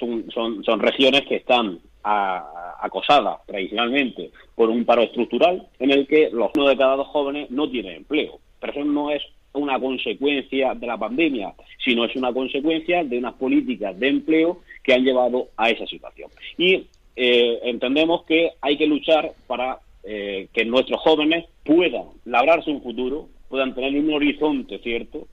[0.00, 0.32] son,
[0.64, 6.68] son regiones que están acosadas tradicionalmente por un paro estructural en el que los uno
[6.68, 8.38] de cada dos jóvenes no tienen empleo.
[8.60, 9.22] Pero eso no es
[9.54, 14.94] una consecuencia de la pandemia, sino es una consecuencia de unas políticas de empleo que
[14.94, 16.30] han llevado a esa situación.
[16.56, 16.86] Y
[17.16, 23.28] eh, entendemos que hay que luchar para eh, que nuestros jóvenes puedan labrarse un futuro,
[23.48, 25.26] puedan tener un horizonte cierto,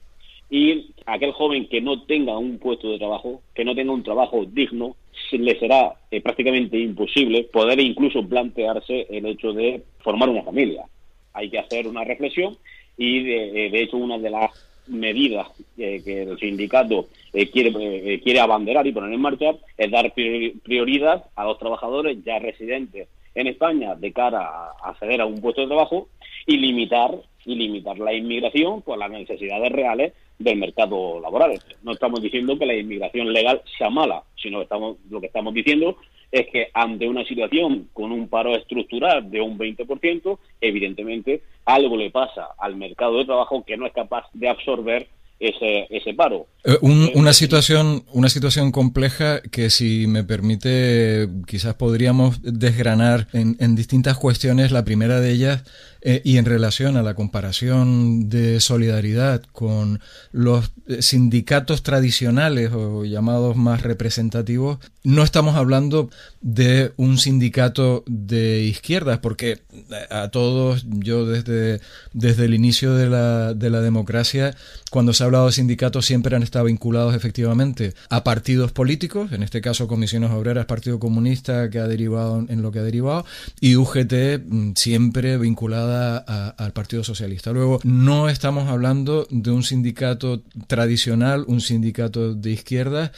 [0.49, 4.45] y aquel joven que no tenga un puesto de trabajo, que no tenga un trabajo
[4.45, 4.95] digno,
[5.31, 10.85] le será eh, prácticamente imposible poder incluso plantearse el hecho de formar una familia.
[11.33, 12.57] Hay que hacer una reflexión
[12.97, 14.51] y de, eh, hecho una de las
[14.88, 21.43] medidas que el sindicato quiere, quiere abanderar y poner en marcha es dar prioridad a
[21.43, 26.07] los trabajadores ya residentes en España de cara a acceder a un puesto de trabajo
[26.47, 31.62] y limitar y limitar la inmigración por las necesidades reales del mercado laboral.
[31.84, 35.54] No estamos diciendo que la inmigración legal sea mala, sino que estamos, lo que estamos
[35.54, 35.97] diciendo
[36.32, 42.12] es que ante una situación con un paro estructural de un 20%, evidentemente algo le
[42.12, 45.08] pasa al mercado de trabajo que no es capaz de absorber
[45.39, 46.47] ese, ese paro.
[46.65, 53.75] Eh, una, situación, una situación compleja que, si me permite, quizás podríamos desgranar en, en
[53.75, 54.71] distintas cuestiones.
[54.71, 55.63] La primera de ellas
[56.01, 59.99] eh, y en relación a la comparación de solidaridad con
[60.31, 66.09] los eh, sindicatos tradicionales o llamados más representativos, no estamos hablando
[66.41, 71.81] de un sindicato de izquierdas, porque eh, a todos, yo desde,
[72.13, 74.55] desde el inicio de la, de la democracia,
[74.91, 79.43] cuando se ha hablado de sindicatos siempre han estado vinculados efectivamente a partidos políticos, en
[79.43, 83.25] este caso Comisiones Obreras, Partido Comunista, que ha derivado en lo que ha derivado,
[83.59, 87.52] y UGT mm, siempre vinculada al Partido Socialista.
[87.52, 93.12] Luego, no estamos hablando de un sindicato tradicional, un sindicato de izquierda,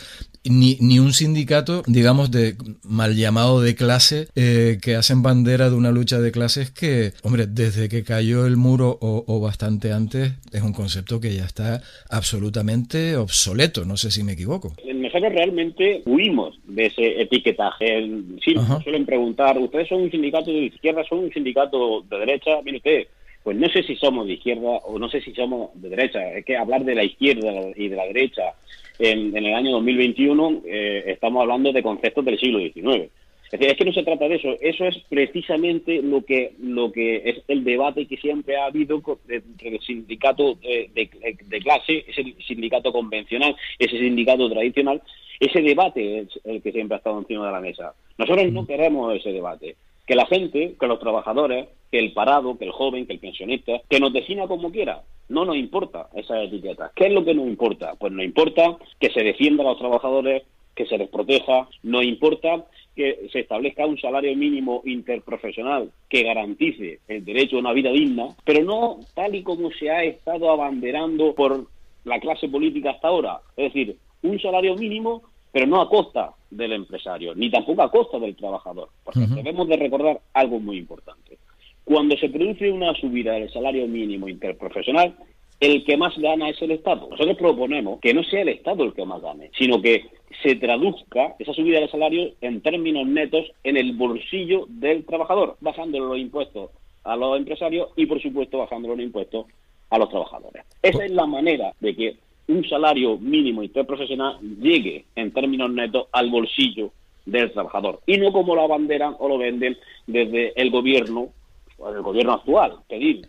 [0.44, 5.76] ni, ni, un sindicato, digamos, de mal llamado de clase, eh, que hacen bandera de
[5.76, 10.62] una lucha de clases que, hombre, desde que cayó el muro o, bastante antes, es
[10.62, 13.86] un concepto que ya está absolutamente obsoleto.
[13.86, 14.74] No sé si me equivoco.
[14.94, 18.08] Nosotros realmente huimos de ese etiquetaje.
[18.44, 22.62] Sí, suelen preguntar, ¿ustedes son un sindicato de izquierda, son un sindicato de derecha?
[22.64, 23.08] Mire usted,
[23.44, 26.34] pues no sé si somos de izquierda o no sé si somos de derecha.
[26.34, 28.54] Es que hablar de la izquierda y de la derecha
[29.02, 33.12] en, el año 2021 eh, estamos hablando de conceptos del siglo XIX.
[33.52, 34.56] Es decir, es que no se trata de eso.
[34.62, 39.76] Eso es precisamente lo que lo que es el debate que siempre ha habido entre
[39.76, 45.02] el sindicato de, de, clase, ese sindicato convencional, ese sindicato tradicional.
[45.38, 47.94] Ese debate es el que siempre ha estado encima de la mesa.
[48.18, 49.76] Nosotros no queremos ese debate.
[50.12, 53.80] Que la gente, que los trabajadores, que el parado, que el joven, que el pensionista,
[53.90, 55.04] que nos defina como quiera.
[55.30, 56.92] No nos importa esa etiqueta.
[56.94, 57.94] ¿Qué es lo que nos importa?
[57.98, 60.44] Pues nos importa que se defienda a los trabajadores,
[60.76, 67.00] que se les proteja, nos importa que se establezca un salario mínimo interprofesional que garantice
[67.08, 71.34] el derecho a una vida digna, pero no tal y como se ha estado abanderando
[71.36, 71.68] por
[72.04, 73.40] la clase política hasta ahora.
[73.56, 75.22] Es decir, un salario mínimo,
[75.52, 78.90] pero no a costa del empresario, ni tampoco a costa del trabajador.
[79.04, 81.38] Porque debemos de recordar algo muy importante.
[81.84, 85.16] Cuando se produce una subida del salario mínimo interprofesional,
[85.60, 87.08] el que más gana es el Estado.
[87.10, 90.06] Nosotros proponemos que no sea el Estado el que más gane, sino que
[90.42, 96.06] se traduzca esa subida del salario en términos netos en el bolsillo del trabajador, bajándole
[96.06, 96.72] los impuestos
[97.04, 99.46] a los empresarios y, por supuesto, bajándole los impuestos
[99.92, 100.64] a los trabajadores.
[100.82, 102.18] Esa es la manera de que
[102.48, 106.92] un salario mínimo interprofesional llegue en términos netos al bolsillo
[107.26, 109.78] del trabajador y no como lo abanderan o lo venden
[110.08, 111.30] desde el gobierno
[111.78, 113.28] o el gobierno actual pedir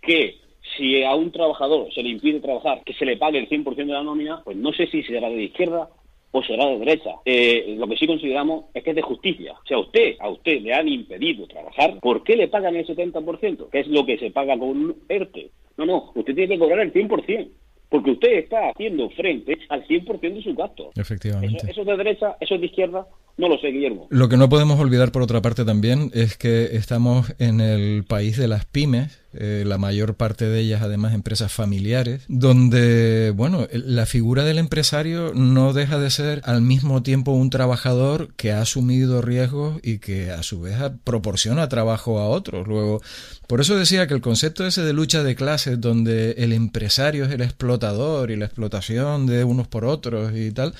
[0.00, 0.36] que
[0.76, 3.84] si a un trabajador se le impide trabajar, que se le pague el 100% de
[3.84, 5.88] la nómina, pues no sé si será de izquierda
[6.32, 7.10] o será de derecha.
[7.24, 9.52] Eh, lo que sí consideramos es que es de justicia.
[9.52, 13.70] O sea, usted, a usted le han impedido trabajar, ¿por qué le pagan el 70%?
[13.70, 15.50] Que es lo que se paga con un ERTE.
[15.76, 17.48] No, no, usted tiene que cobrar el 100%.
[17.94, 20.88] Porque usted está haciendo frente al 100% de sus gastos.
[20.96, 21.58] Efectivamente.
[21.58, 24.08] Eso, eso es de derecha, eso es de izquierda, no lo sé, Guillermo.
[24.10, 28.36] Lo que no podemos olvidar, por otra parte, también es que estamos en el país
[28.36, 34.06] de las pymes, eh, la mayor parte de ellas, además, empresas familiares, donde, bueno, la
[34.06, 39.22] figura del empresario no deja de ser al mismo tiempo un trabajador que ha asumido
[39.22, 42.66] riesgos y que a su vez proporciona trabajo a otros.
[42.66, 43.00] Luego,
[43.46, 47.30] por eso decía que el concepto ese de lucha de clases, donde el empresario es
[47.30, 50.74] el explotador y la explotación de unos por otros y tal,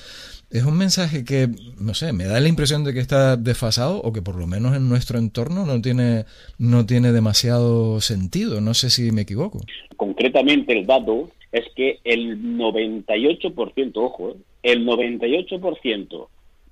[0.57, 1.47] es un mensaje que,
[1.79, 4.75] no sé, me da la impresión de que está desfasado o que por lo menos
[4.75, 6.25] en nuestro entorno no tiene,
[6.57, 8.61] no tiene demasiado sentido.
[8.61, 9.61] No sé si me equivoco.
[9.97, 14.35] Concretamente el dato es que el 98%, ojo, ¿eh?
[14.63, 16.27] el 98%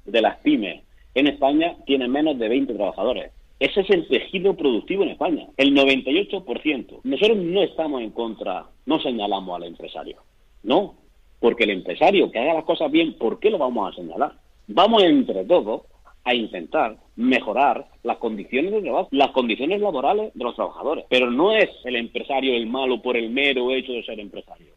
[0.06, 0.82] de las pymes
[1.16, 3.32] en España tienen menos de 20 trabajadores.
[3.60, 7.00] Ese es el tejido productivo en España, el 98%.
[7.04, 10.18] Nosotros no estamos en contra, no señalamos al empresario,
[10.64, 10.96] no,
[11.44, 14.32] porque el empresario que haga las cosas bien, ¿por qué lo vamos a señalar?
[14.68, 15.82] Vamos entre todos
[16.24, 21.04] a intentar mejorar las condiciones de trabajo, las condiciones laborales de los trabajadores.
[21.10, 24.72] Pero no es el empresario el malo por el mero hecho de ser empresario.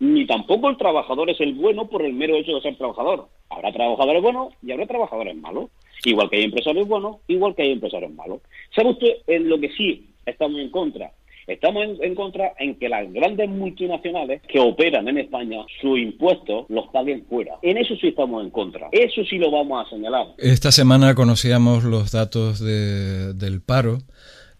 [0.00, 3.28] Ni tampoco el trabajador es el bueno por el mero hecho de ser trabajador.
[3.48, 5.70] Habrá trabajadores buenos y habrá trabajadores malos.
[6.04, 8.40] Igual que hay empresarios buenos, igual que hay empresarios malos.
[8.74, 11.12] ¿Sabe usted en lo que sí estamos en contra?
[11.48, 16.88] Estamos en, contra en que las grandes multinacionales que operan en España, sus impuestos los
[16.88, 17.54] paguen fuera.
[17.62, 18.88] En eso sí estamos en contra.
[18.92, 20.26] Eso sí lo vamos a señalar.
[20.36, 23.98] Esta semana conocíamos los datos del paro.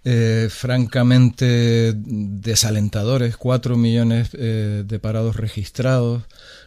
[0.04, 6.22] Eh, francamente desalentadores, 4 millones eh, de parados registrados,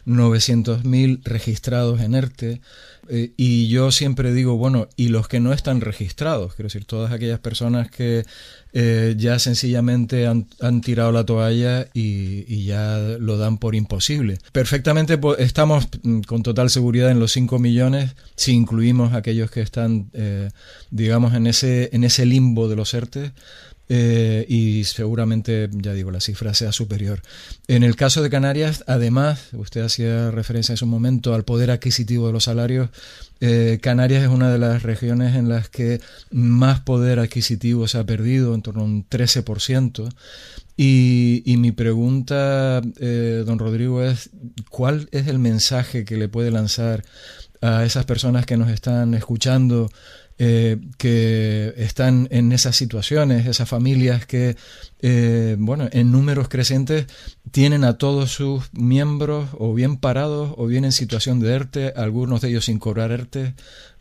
[0.06, 2.60] 900.000 registrados en ERTE.
[3.08, 7.12] Eh, y yo siempre digo, bueno, y los que no están registrados, quiero decir, todas
[7.12, 8.24] aquellas personas que
[8.72, 10.46] eh, ya sencillamente han,
[10.80, 14.38] tirado la toalla y, ya lo dan por imposible.
[14.52, 20.10] Perfectamente estamos mm, con total seguridad en los 5 millones si incluimos aquellos que están,
[20.12, 20.50] eh,
[20.90, 23.32] digamos, en ese, en ese limbo de los ERTE
[23.88, 27.20] eh, y seguramente, ya digo, la cifra sea superior.
[27.66, 32.26] En el caso de Canarias, además, usted hacía referencia en un momento al poder adquisitivo
[32.26, 32.90] de los salarios,
[33.40, 38.04] eh, Canarias es una de las regiones en las que más poder adquisitivo se ha
[38.04, 40.08] perdido, en torno a un 13%.
[40.76, 44.30] Y, y mi pregunta, eh, don Rodrigo, es,
[44.70, 47.04] ¿cuál es el mensaje que le puede lanzar
[47.60, 49.90] a esas personas que nos están escuchando?
[50.44, 54.56] Eh, que están en esas situaciones, esas familias que,
[55.00, 57.06] eh, bueno, en números crecientes
[57.52, 62.40] tienen a todos sus miembros o bien parados o bien en situación de ERTE, algunos
[62.40, 63.54] de ellos sin cobrar ERTE.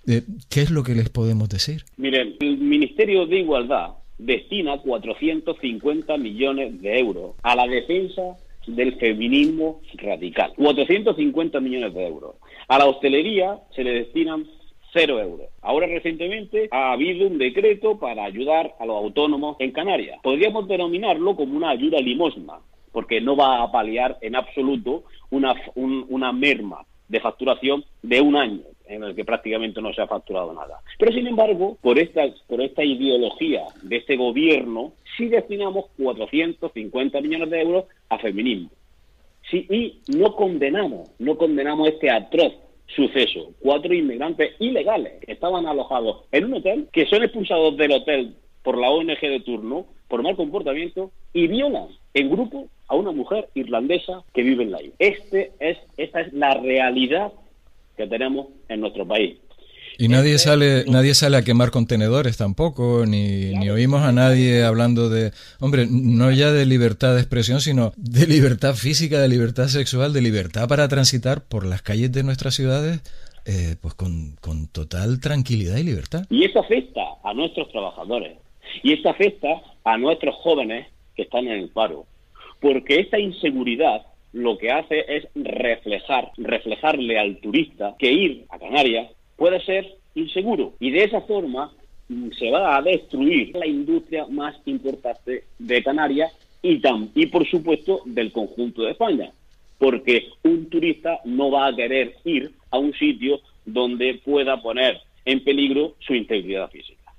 [0.07, 1.83] Eh, ¿Qué es lo que les podemos decir?
[1.97, 8.35] Miren, el Ministerio de Igualdad destina 450 millones de euros a la defensa
[8.65, 10.53] del feminismo radical.
[10.55, 12.37] 450 millones de euros.
[12.67, 14.47] A la hostelería se le destinan
[14.93, 15.47] cero euros.
[15.61, 20.19] Ahora recientemente ha habido un decreto para ayudar a los autónomos en Canarias.
[20.23, 22.59] Podríamos denominarlo como una ayuda limosna,
[22.91, 28.61] porque no va a paliar en absoluto una, una merma de facturación de un año
[28.85, 30.79] en el que prácticamente no se ha facturado nada.
[30.99, 37.49] Pero sin embargo, por esta, por esta ideología de este gobierno, sí destinamos 450 millones
[37.49, 38.69] de euros a feminismo.
[39.51, 42.53] Y no condenamos, no condenamos este atroz
[42.95, 43.53] suceso.
[43.59, 48.77] Cuatro inmigrantes ilegales que estaban alojados en un hotel, que son expulsados del hotel por
[48.77, 54.23] la ONG de turno por mal comportamiento y violan en grupo a una mujer irlandesa
[54.33, 54.95] que vive en la isla.
[54.99, 57.31] Este es, esta es la realidad
[57.95, 59.37] que tenemos en nuestro país.
[59.97, 65.09] Y nadie sale, nadie sale a quemar contenedores tampoco, ni, ni oímos a nadie hablando
[65.09, 70.13] de, hombre, no ya de libertad de expresión, sino de libertad física, de libertad sexual,
[70.13, 73.01] de libertad para transitar por las calles de nuestras ciudades,
[73.45, 76.25] eh, pues con, con total tranquilidad y libertad.
[76.29, 78.37] Y eso afecta a nuestros trabajadores,
[78.83, 82.05] y esto afecta a nuestros jóvenes que están en el paro,
[82.59, 89.09] porque esta inseguridad lo que hace es reflejar, reflejarle al turista que ir a Canarias
[89.41, 91.71] puede ser inseguro y de esa forma
[92.09, 96.31] mm, se va a destruir la industria más importante de Canarias
[96.61, 96.79] y,
[97.15, 99.31] y por supuesto del conjunto de España,
[99.79, 105.43] porque un turista no va a querer ir a un sitio donde pueda poner en
[105.43, 107.11] peligro su integridad física.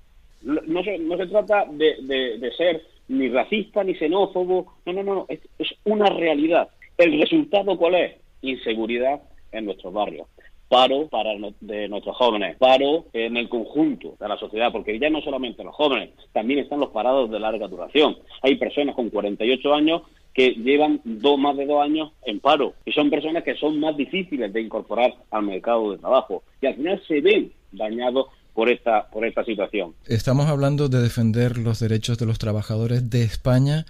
[0.43, 5.75] No se, no se trata de, ser ni racista ni xenófobo, no, no, no, es
[5.83, 6.69] una realidad.
[6.99, 8.13] ¿El resultado cuál es?
[8.43, 9.21] Inseguridad
[9.51, 10.29] en nuestros barrios
[10.73, 15.21] paro para de nuestros jóvenes, paro en el conjunto de la sociedad, porque ya no
[15.21, 18.17] solamente los jóvenes, también están los parados de larga duración.
[18.41, 20.01] Hay personas con 48 años
[20.33, 23.99] que llevan dos más de dos años en paro y son personas que son más
[23.99, 29.11] difíciles de incorporar al mercado de trabajo y al final se ven dañados por esta
[29.11, 29.95] por esta situación.
[30.07, 33.85] Estamos hablando de defender los derechos de los trabajadores de España.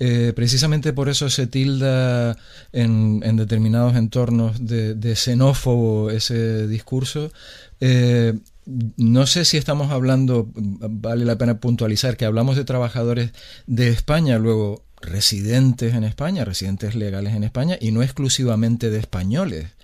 [0.00, 2.36] Eh, precisamente por eso se tilda
[2.72, 7.30] en, determinados entornos de, xenófobo ese discurso.
[7.80, 8.34] Eh,
[8.96, 13.32] no sé si estamos hablando, vale la pena puntualizar que hablamos de trabajadores
[13.66, 19.74] de España, luego residentes en España, residentes legales en España y no exclusivamente de españoles.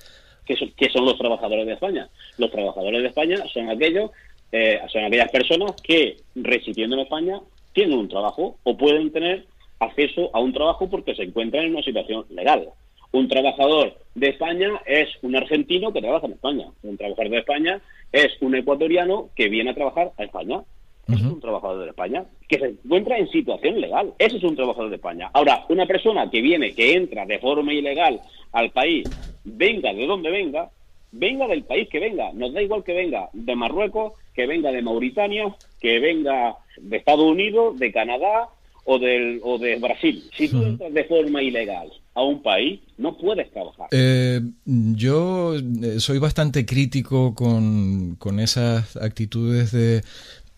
[0.45, 0.57] ¿Qué
[0.91, 2.09] son, los trabajadores de España?
[2.37, 4.11] Los trabajadores de España son aquellos,
[4.53, 7.41] eh, son aquellas personas que residiendo en España
[7.73, 9.47] tienen un trabajo o pueden tener
[9.85, 12.69] acceso a un trabajo porque se encuentran en una situación legal.
[13.13, 16.67] Un trabajador de España es un argentino que trabaja en España.
[16.83, 17.81] Un trabajador de España
[18.11, 20.63] es un ecuatoriano que viene a trabajar a España.
[21.07, 24.15] Es un trabajador de España que se encuentra en situación legal.
[24.19, 25.31] Ese es un trabajador de España.
[25.33, 28.21] Ahora, una persona que viene, que entra de forma ilegal
[28.53, 29.09] al país,
[29.45, 30.71] venga de donde venga,
[31.13, 32.33] venga del país que venga.
[32.33, 37.27] Nos da igual que venga de Marruecos, que venga de Mauritania, que venga de Estados
[37.27, 38.49] Unidos, de Canadá
[38.85, 40.25] o, del, o de Brasil.
[40.37, 43.89] Si tú entras de forma ilegal a un país, no puedes trabajar.
[43.91, 50.03] Eh, yo eh, soy bastante crítico con, con esas actitudes de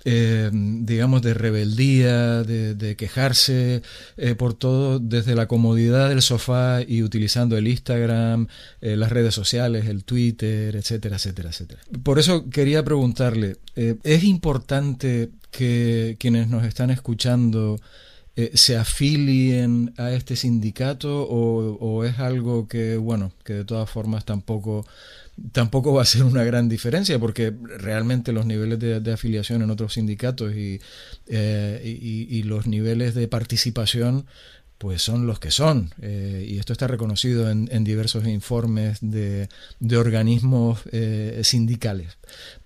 [0.08, 3.82] eh, digamos, de rebeldía, de, quejarse
[4.16, 8.46] eh, por todo desde la comodidad del sofá y utilizando el Instagram,
[8.80, 11.80] eh, las redes sociales, el Twitter, etcétera, etcétera, etcétera.
[12.04, 17.80] Por eso quería preguntarle, ¿es importante que quienes nos están escuchando
[18.54, 24.84] se afilien a este sindicato o, es algo que, bueno, que de todas formas tampoco
[25.52, 29.94] tampoco va a ser una gran diferencia porque realmente los niveles de, afiliación en otros
[29.94, 34.26] sindicatos eh, y, y, los niveles de participación
[34.78, 35.90] pues son los que son.
[36.00, 39.48] Eh, y esto está reconocido en, diversos informes de,
[39.80, 42.18] de organismos eh, sindicales.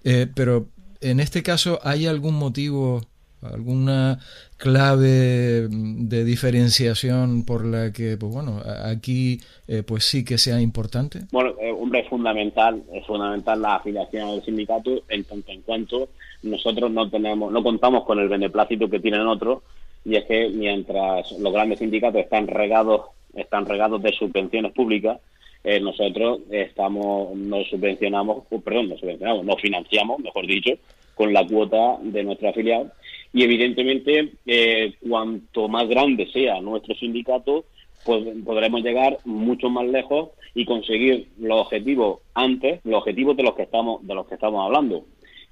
[0.02, 0.68] Pero
[1.00, 3.06] en este caso hay algún motivo
[3.42, 4.18] alguna
[4.56, 11.20] clave de diferenciación por la que, pues bueno, aquí eh, pues sí que sea importante?
[11.32, 16.08] Bueno, eh, hombre, es fundamental, es fundamental la afiliación al sindicato en tanto en cuanto
[16.42, 19.62] nosotros no tenemos, no contamos con el beneplácito que tienen otros
[20.04, 23.02] y es que mientras los grandes sindicatos están regados,
[23.34, 25.18] están regados de subvenciones públicas,
[25.62, 30.72] eh, nosotros estamos, nos subvencionamos, perdón, nos subvencionamos, nos financiamos, mejor dicho,
[31.14, 32.90] con la cuota de nuestro afiliado
[33.32, 37.64] y evidentemente eh, cuanto más grande sea nuestro sindicato,
[38.04, 43.54] pues podremos llegar mucho más lejos y conseguir los objetivos antes, los objetivos de los
[43.54, 45.04] que estamos de los que estamos hablando.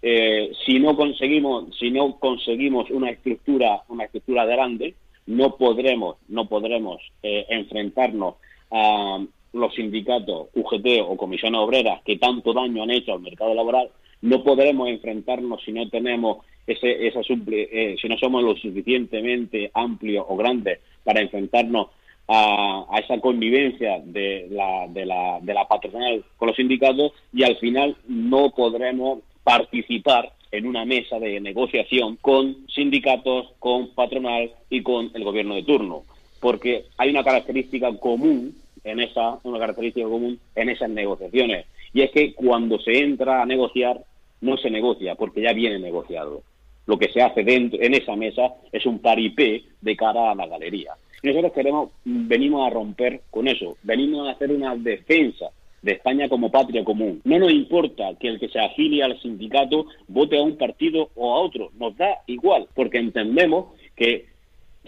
[0.03, 4.95] Eh, si no conseguimos si no conseguimos una estructura una estructura grande,
[5.27, 8.37] no podremos no podremos eh, enfrentarnos
[8.71, 13.91] a los sindicatos UGT o comisiones obreras que tanto daño han hecho al mercado laboral.
[14.23, 20.27] No podremos enfrentarnos si no tenemos ese, esa eh, si no somos lo suficientemente amplios
[20.29, 21.89] o grandes para enfrentarnos
[22.29, 27.57] a, esa convivencia de la, de, la, de la patronal con los sindicatos y al
[27.57, 35.11] final no podremos participar en una mesa de negociación con sindicatos, con patronal y con
[35.15, 36.05] el gobierno de turno,
[36.41, 38.55] porque hay una característica común
[38.85, 41.67] en esa una característica común en esas negociaciones.
[41.93, 44.05] Y es que cuando se entra a negociar
[44.41, 46.43] no se negocia porque ya viene negociado
[46.89, 50.47] lo que se hace dentro, en esa mesa es un paripé de cara a la
[50.47, 50.95] galería.
[51.23, 55.51] Y nosotros queremos, venimos a romper con eso, venimos a hacer una defensa
[55.83, 57.21] de España como patria común.
[57.25, 61.35] No nos importa que el que se afilie al sindicato vote a un partido o
[61.35, 64.25] a otro, nos da igual, porque entendemos que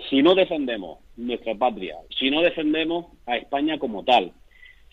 [0.09, 4.33] si no defendemos nuestra patria, si no defendemos a España como tal,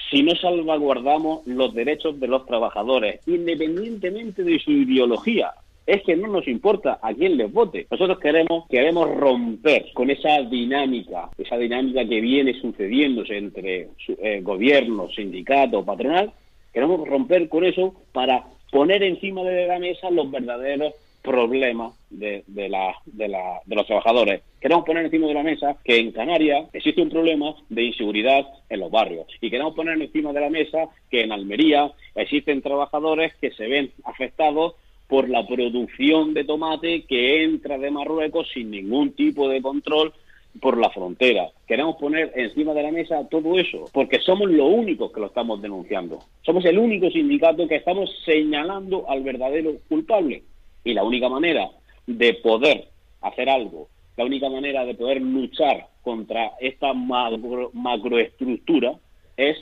[0.09, 5.53] si no salvaguardamos los derechos de los trabajadores, independientemente de su ideología,
[5.85, 7.87] es que no nos importa a quién les vote.
[7.89, 15.09] Nosotros queremos, queremos romper con esa dinámica, esa dinámica que viene sucediéndose entre eh, gobierno,
[15.09, 16.31] sindicato, patronal.
[16.73, 20.93] Queremos romper con eso para poner encima de la mesa los verdaderos
[21.27, 24.41] la, de, la, de los trabajadores.
[24.59, 28.79] Queremos poner encima de la mesa que en Canarias existe un problema de inseguridad en
[28.79, 29.27] los barrios.
[29.41, 33.91] Y queremos poner encima de la mesa que en Almería existen trabajadores que se ven
[34.03, 34.75] afectados
[35.07, 40.13] por la producción de tomate que entra de Marruecos sin ningún tipo de control
[40.59, 41.49] por la frontera.
[41.67, 45.61] Queremos poner encima de la mesa todo eso, porque somos los únicos que lo estamos
[45.61, 46.19] denunciando.
[46.41, 50.43] Somos el único sindicato que estamos señalando al verdadero culpable.
[50.87, 51.69] Y la única manera
[52.05, 52.87] de poder
[53.19, 58.93] hacer algo, la única manera de poder luchar contra esta macro, macroestructura
[59.35, 59.57] es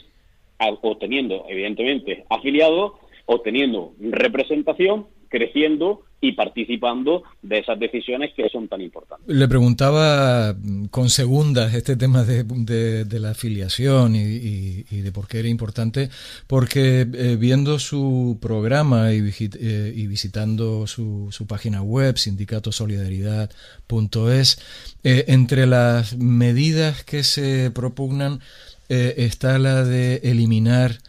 [0.83, 2.91] obteniendo, evidentemente, afiliados,
[3.25, 9.27] obteniendo representación, creciendo y participando de esas decisiones que son tan importantes.
[9.27, 10.55] Le preguntaba
[10.89, 16.09] con segundas este tema de, la afiliación y, de por qué era importante,
[16.47, 26.17] porque eh, viendo su programa y, eh, visitando su, página web, sindicatosolidaridad.es, eh, entre las
[26.17, 28.39] medidas que se propugnan
[28.87, 30.99] está la de eliminar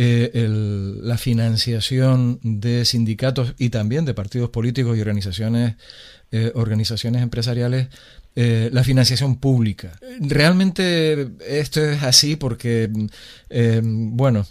[0.00, 0.46] eh,
[1.02, 5.74] la financiación de sindicatos y también de partidos políticos y organizaciones,
[6.30, 7.88] eh, organizaciones empresariales,
[8.40, 9.98] eh, la financiación pública.
[10.20, 12.88] Realmente esto es así porque,
[13.82, 14.46] bueno,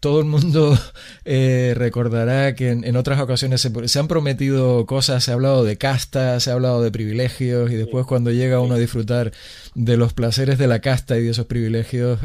[0.00, 0.78] todo el mundo
[1.24, 6.38] recordará que en, otras ocasiones se, se, han prometido cosas, se ha hablado de casta,
[6.40, 9.32] se ha hablado de privilegios y después cuando llega uno a disfrutar
[9.74, 12.18] de los placeres de la casta y de esos privilegios,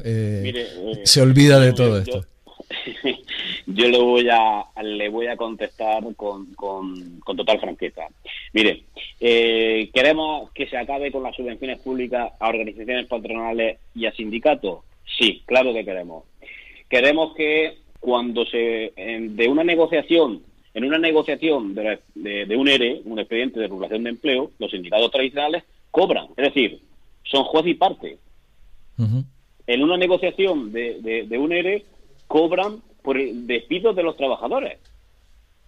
[1.06, 2.22] se olvida de todo esto.
[2.22, 3.12] yo
[3.68, 8.08] le voy a le voy a contestar con, con, total franqueza.
[8.54, 8.84] Mire,
[9.20, 14.80] eh, queremos que se acabe con las subvenciones públicas a organizaciones patronales y a sindicatos.
[15.18, 16.26] Sí, claro que queremos.
[16.90, 20.44] Queremos que cuando se de una negociación
[20.76, 25.10] en una negociación de, de, un ERE, un expediente de regulación de empleo, los sindicatos
[25.10, 26.82] tradicionales cobran, es decir,
[27.24, 28.18] son juez y parte.
[29.68, 31.86] En una negociación de, de un ERE
[32.28, 34.80] cobran por el despido de los trabajadores.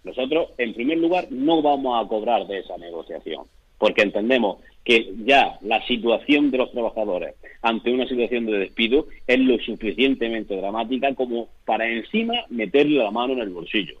[0.04, 3.46] Nosotros, en primer lugar, no vamos a cobrar de esa negociación,
[3.78, 9.38] porque entendemos que ya la situación de los trabajadores ante una situación de despido es
[9.38, 13.98] lo suficientemente dramática como para encima meterle la mano en el bolsillo.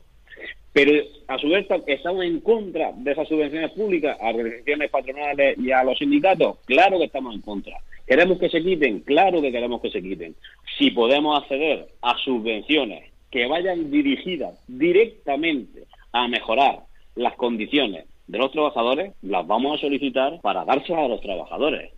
[0.72, 0.92] Pero
[1.26, 5.82] a su vez estamos en contra de esas subvenciones públicas a organizaciones patronales y a
[5.82, 6.58] los sindicatos.
[6.66, 7.76] Claro que estamos en contra.
[8.06, 9.00] ¿Queremos que se quiten?
[9.00, 10.34] Claro que queremos que se quiten.
[10.78, 16.80] Si podemos acceder a subvenciones que vayan dirigidas directamente a mejorar
[17.14, 21.92] las condiciones de los trabajadores, las vamos a solicitar para dárselas a los trabajadores.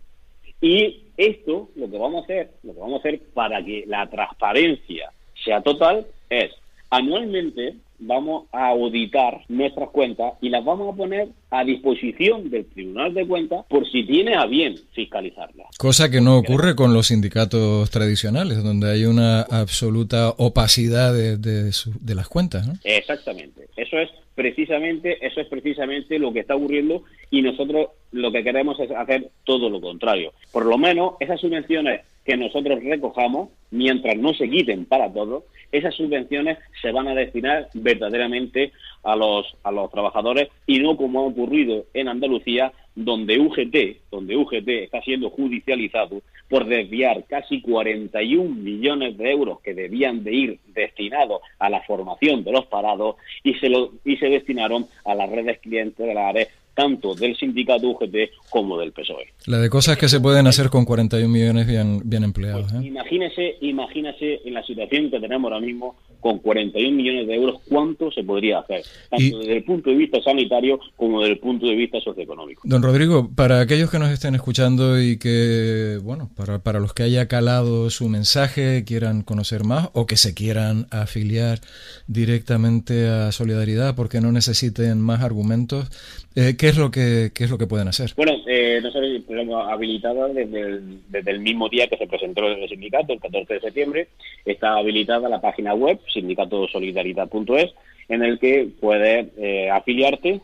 [0.61, 4.09] Y esto, lo que vamos a hacer, lo que vamos a hacer para que la
[4.09, 5.11] transparencia
[5.43, 6.51] sea total, es
[6.89, 13.13] anualmente vamos a auditar nuestras cuentas y las vamos a poner a disposición del Tribunal
[13.13, 15.67] de Cuentas por si tiene a bien fiscalizarlas.
[15.77, 22.15] Cosa que no ocurre con los sindicatos tradicionales, donde hay una absoluta opacidad de, de,
[22.15, 22.67] las cuentas.
[22.67, 22.73] ¿no?
[22.83, 23.67] Exactamente.
[23.77, 28.79] Eso es precisamente eso es precisamente lo que está ocurriendo y nosotros lo que queremos
[28.79, 30.33] es hacer todo lo contrario.
[30.51, 35.95] Por lo menos esas subvenciones que nosotros recojamos, mientras no se quiten para todos, esas
[35.95, 41.23] subvenciones se van a destinar verdaderamente a los, a los trabajadores y no como ha
[41.23, 49.17] ocurrido en Andalucía, donde UGT, donde UGT está siendo judicializado por desviar casi 41 millones
[49.17, 53.69] de euros que debían de ir destinados a la formación de los parados y se,
[53.69, 58.15] lo, y se destinaron a las redes clientelares tanto del sindicato UGT
[58.49, 59.27] como del PSOE.
[59.47, 62.71] La de cosas que se pueden hacer con 41 millones bien, bien empleados.
[62.71, 62.87] Pues ¿eh?
[62.87, 68.11] imagínese, imagínese en la situación que tenemos ahora mismo con 41 millones de euros, cuánto
[68.11, 71.75] se podría hacer, tanto desde el punto de vista sanitario como desde el punto de
[71.75, 72.61] vista socioeconómico.
[72.63, 77.03] Don Rodrigo, para aquellos que nos estén escuchando y que, bueno, para, para los que
[77.03, 81.59] haya calado su mensaje, quieran conocer más o que se quieran afiliar
[82.07, 85.89] directamente a Solidaridad porque no necesiten más argumentos,
[86.35, 88.13] eh, ¿qué, es lo que, ¿qué es lo que pueden hacer?
[88.15, 92.69] Bueno, eh, nosotros tenemos habilitada desde el, desde el mismo día que se presentó el
[92.69, 94.07] sindicato, el 14 de septiembre,
[94.45, 97.73] está habilitada la página web sindicatosolidaridad.es,
[98.11, 100.41] en el que puedes eh, afiliarte,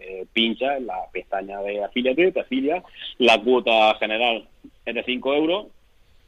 [0.00, 2.82] eh, pincha en la pestaña de afiliate, te afilia,
[3.18, 4.48] la cuota general
[4.84, 5.66] es de 5 euros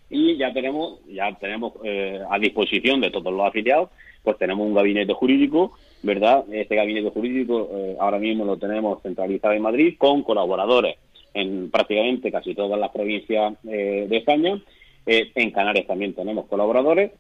[0.09, 3.91] y ya tenemos, ya tenemos eh, a disposición de todos los afiliados,
[4.23, 6.45] pues tenemos un gabinete jurídico, ¿verdad?
[6.53, 10.97] Este gabinete jurídico ahora mismo lo tenemos centralizado en Madrid con colaboradores
[11.33, 14.61] en prácticamente casi todas las provincias de España.
[15.07, 17.13] en Canarias también tenemos colaboradores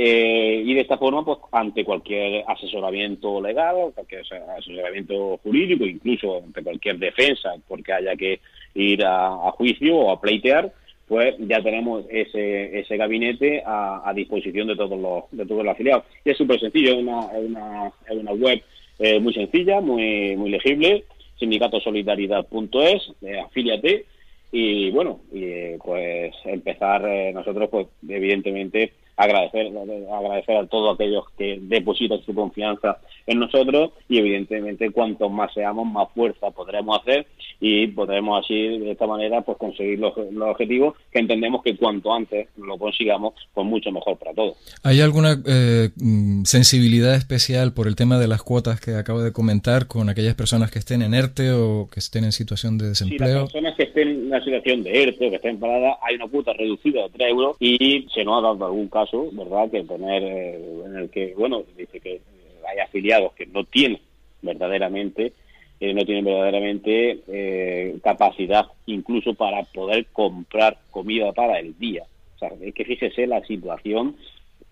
[0.00, 4.22] eh, y de esta forma, pues ante cualquier asesoramiento legal, cualquier
[4.56, 8.38] asesoramiento jurídico, incluso ante cualquier defensa, porque haya que
[8.74, 10.72] ir a, juicio o a pleitear,
[11.08, 16.04] pues ya tenemos ese, ese gabinete a, disposición de todos los de todos los afiliados.
[16.24, 18.62] Y es súper sencillo, es una, es una, es una web
[19.00, 21.06] eh, muy sencilla, muy muy legible,
[21.40, 24.04] sindicatosolidaridad.es, eh, afíliate,
[24.52, 27.02] y bueno, y, eh, pues empezar
[27.34, 29.66] nosotros, pues evidentemente, agradecer,
[30.10, 32.98] agradecer a todos aquellos que depositan su confianza
[33.28, 37.26] en nosotros y evidentemente cuanto más seamos, más fuerza podremos hacer
[37.60, 42.48] y podremos así de esta manera pues conseguir los, objetivos que entendemos que cuanto antes
[42.56, 44.56] lo consigamos, pues mucho mejor para todos.
[44.82, 49.32] ¿Hay alguna eh, mm, sensibilidad especial por el tema de las cuotas que acabo de
[49.32, 53.28] comentar con aquellas personas que estén en ERTE o que estén en situación de desempleo?
[53.28, 56.14] Sí, las personas que estén en una situación de ERTE o que estén paradas, hay
[56.14, 59.82] una cuota reducida de 3 euros y se nos ha dado algún caso, ¿verdad?, que
[59.84, 62.20] tener eh, en el que, bueno, dice que
[62.68, 64.00] hay afiliados que no tienen
[64.42, 65.32] verdaderamente
[65.80, 72.02] eh, no tienen verdaderamente eh, capacidad incluso para poder comprar comida para el día.
[72.34, 74.16] O sea, es que fíjese la situación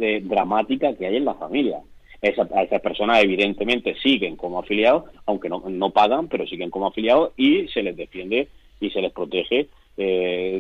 [0.01, 1.79] eh, dramática que hay en la familia.
[2.21, 7.33] Esa, esas personas evidentemente siguen como afiliados, aunque no, no pagan, pero siguen como afiliados
[7.37, 8.49] y se les defiende
[8.81, 9.69] y se les protege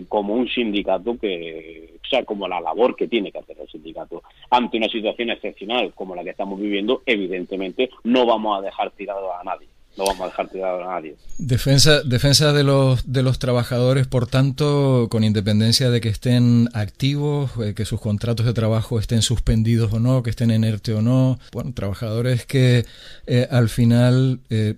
[0.08, 4.22] como un sindicato que, o sea, como la labor que tiene que hacer el sindicato.
[4.50, 9.32] Ante una situación excepcional como la que estamos viviendo, evidentemente no vamos a dejar tirado
[9.34, 10.46] a nadie no vamos a dejar
[10.82, 11.16] a nadie.
[11.38, 17.50] Defensa, defensa de los de los trabajadores, por tanto, con independencia de que estén activos,
[17.62, 21.02] eh, que sus contratos de trabajo estén suspendidos o no, que estén en ERTE o
[21.02, 21.38] no.
[21.52, 22.84] Bueno, trabajadores que
[23.26, 24.74] eh, al final eh,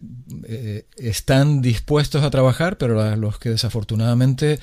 [0.97, 4.59] están dispuestos a trabajar, pero a los que desafortunadamente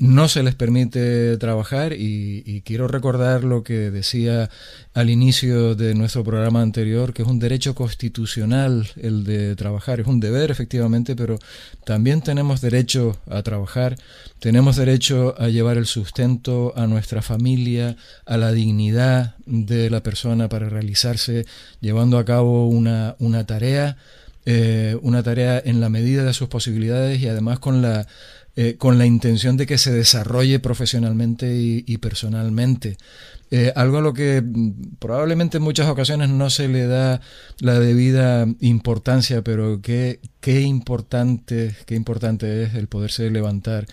[0.00, 1.92] no se les permite trabajar.
[1.92, 4.48] Y quiero recordar lo que decía
[4.94, 10.06] al inicio de nuestro programa anterior, que es un derecho constitucional el de trabajar es
[10.06, 11.38] un deber efectivamente, pero
[11.84, 13.96] también tenemos derecho a trabajar,
[14.40, 20.48] tenemos derecho a llevar el sustento a nuestra familia, a la dignidad de la persona
[20.48, 21.46] para realizarse
[21.80, 23.96] llevando a cabo una, una tarea,
[24.46, 28.06] eh, una tarea en la medida de sus posibilidades y además con la
[28.56, 32.96] eh, con la intención de que se desarrolle profesionalmente y, personalmente.
[33.50, 37.20] Eh, algo a lo que mm, probablemente en muchas ocasiones no se le da
[37.60, 43.86] la debida importancia, pero qué, qué importante, qué importante es el poderse levantar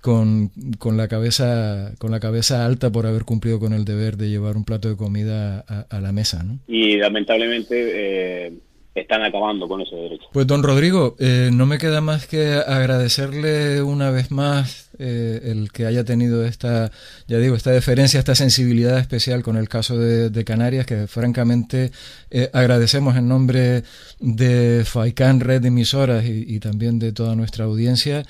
[0.00, 4.30] con, con, la cabeza, con la cabeza alta por haber cumplido con el deber de
[4.30, 6.42] llevar un plato de comida a, la mesa.
[6.42, 6.58] ¿no?
[6.68, 8.52] Y lamentablemente eh,
[9.00, 10.26] están acabando con ese derecho.
[10.32, 15.70] Pues don Rodrigo, eh, no me queda más que agradecerle una vez más eh, el
[15.72, 16.90] que haya tenido esta,
[17.26, 21.90] ya digo, esta deferencia, esta sensibilidad especial con el caso de, Canarias, que francamente
[22.30, 23.82] eh, agradecemos en nombre
[24.20, 28.24] de FAICAN Red de Emisoras y, y también de toda nuestra audiencia,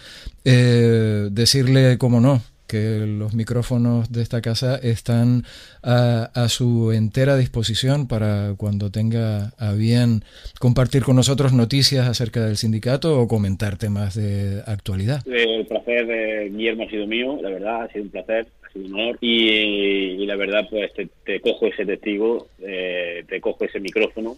[0.45, 5.45] decirle, como no, que los micrófonos de esta casa están
[5.83, 10.23] a, su entera disposición para cuando tenga a bien
[10.61, 15.23] compartir con nosotros noticias acerca del sindicato o comentar temas de actualidad.
[15.27, 18.87] El placer, de Guillermo, ha sido mío, la verdad, ha sido un placer, ha sido
[18.87, 24.37] un honor y, la verdad, pues te, cojo ese testigo, eh, te cojo ese micrófono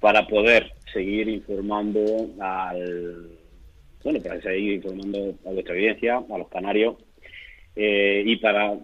[0.00, 2.04] para poder seguir informando
[2.40, 3.30] al
[4.04, 6.96] bueno, para seguir informando a vuestra audiencia, a los canarios,
[7.76, 8.74] eh, y para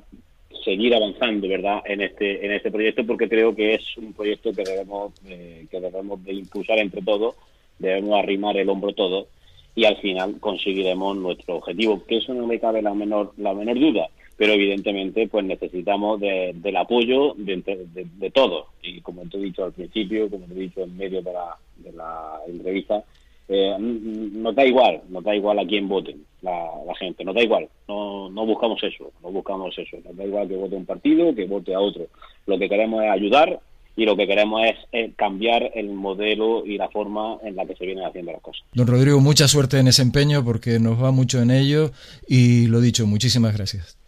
[0.65, 4.63] seguir avanzando verdad en este en este proyecto porque creo que es un proyecto que
[4.63, 7.35] debemos eh, que debemos de impulsar entre todos
[7.79, 9.27] debemos arrimar el hombro todos
[9.75, 13.79] y al final conseguiremos nuestro objetivo que eso no me cabe la menor la menor
[13.79, 14.11] duda
[14.41, 17.63] pero evidentemente pues necesitamos del apoyo de,
[17.95, 18.69] de, todos.
[18.83, 21.59] Y como te he dicho al principio como te he dicho en medio de la,
[21.77, 23.05] de la entrevista
[23.53, 27.69] eh, nos da igual, nos da igual a quién voten la, gente, nos da igual,
[27.89, 31.47] no, no buscamos eso, no buscamos eso, nos da igual que vote un partido, que
[31.47, 32.07] vote a otro.
[32.47, 33.61] Lo que queremos es ayudar
[33.97, 37.87] y lo que queremos es, cambiar el modelo y la forma en la que se
[37.87, 38.63] vienen haciendo las cosas.
[38.73, 41.91] Don Rodrigo, mucha suerte en ese empeño porque nos va mucho en ello
[42.29, 43.99] y lo dicho, muchísimas gracias.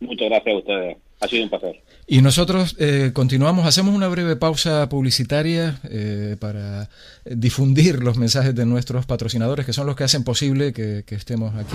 [0.00, 0.96] Muchas gracias a ustedes.
[1.20, 1.82] Ha sido un placer.
[2.08, 6.88] Y nosotros eh, continuamos, hacemos una breve pausa publicitaria eh, para
[7.24, 11.74] difundir los mensajes de nuestros patrocinadores, que son los que hacen posible que, estemos aquí.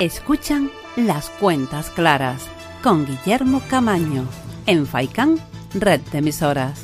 [0.00, 2.42] Y Escuchan las cuentas claras
[2.82, 4.26] con Guillermo Camaño
[4.66, 5.38] en Faicán,
[5.74, 6.82] red de emisoras.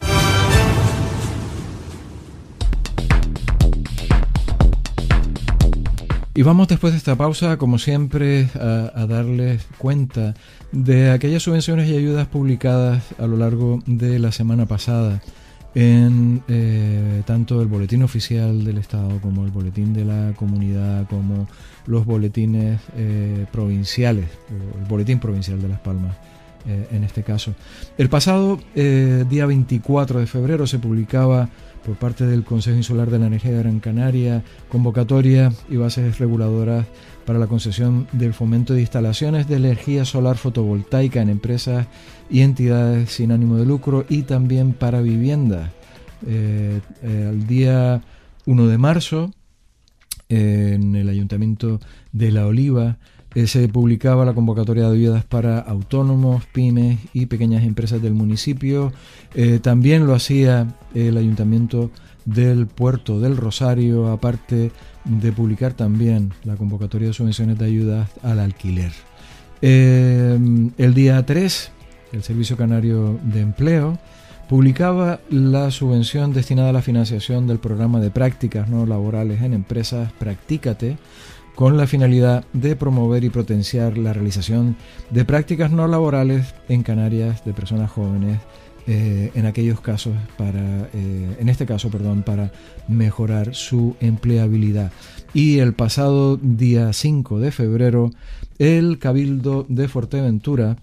[6.39, 10.35] Y vamos después de esta pausa, como siempre, a, darles cuenta
[10.71, 15.21] de aquellas subvenciones y ayudas publicadas a lo largo de la semana pasada
[15.75, 21.49] en eh, tanto el boletín oficial del Estado como el boletín de la comunidad, como
[21.87, 24.27] los boletines eh, provinciales,
[24.81, 26.17] el boletín provincial de Las Palmas
[26.93, 27.55] en este caso.
[27.97, 31.49] El pasado día 24 de febrero se publicaba
[31.89, 36.85] por parte del Consejo Insular de la Energía de Gran Canaria convocatoria y bases reguladoras
[37.25, 41.87] para la concesión del fomento de instalaciones de energía solar fotovoltaica en empresas
[42.29, 45.71] y entidades sin ánimo de lucro y también para viviendas.
[46.27, 48.03] Eh, eh, al día
[48.45, 49.33] 1 de marzo,
[50.29, 51.81] en el Ayuntamiento
[52.13, 52.99] de La Oliva,
[53.35, 58.93] eh, se publicaba la convocatoria de ayudas para autónomos, pymes y pequeñas empresas del municipio.
[59.63, 61.91] también lo hacía el Ayuntamiento
[62.25, 64.73] del Puerto del Rosario, aparte
[65.05, 68.93] de publicar también la convocatoria de subvenciones de ayudas al alquiler.
[69.61, 71.71] el día 3,
[72.13, 73.99] el Servicio Canario de Empleo
[74.49, 80.11] publicaba la subvención destinada a la financiación del programa de prácticas no laborales en empresas
[80.13, 80.97] Practícate
[81.59, 84.77] con la finalidad de promover y potenciar la realización
[85.11, 88.39] de prácticas no laborales en Canarias de personas jóvenes
[88.87, 92.53] eh, en aquellos casos para eh, en este caso perdón para
[92.87, 94.93] mejorar su empleabilidad.
[95.35, 98.13] Y el pasado día 5 de febrero
[98.61, 100.77] el cabildo de Fuerteventura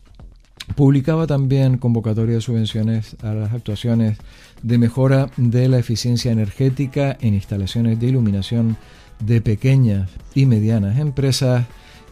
[0.74, 4.18] Publicaba también convocatoria de subvenciones a las actuaciones
[4.64, 8.76] de mejora de la eficiencia energética en instalaciones de iluminación
[9.20, 11.66] de pequeñas y medianas empresas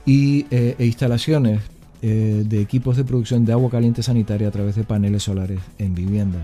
[0.06, 1.62] y, eh, e instalaciones
[2.02, 5.96] eh, de equipos de producción de agua caliente sanitaria a través de paneles solares en
[5.96, 6.44] viviendas.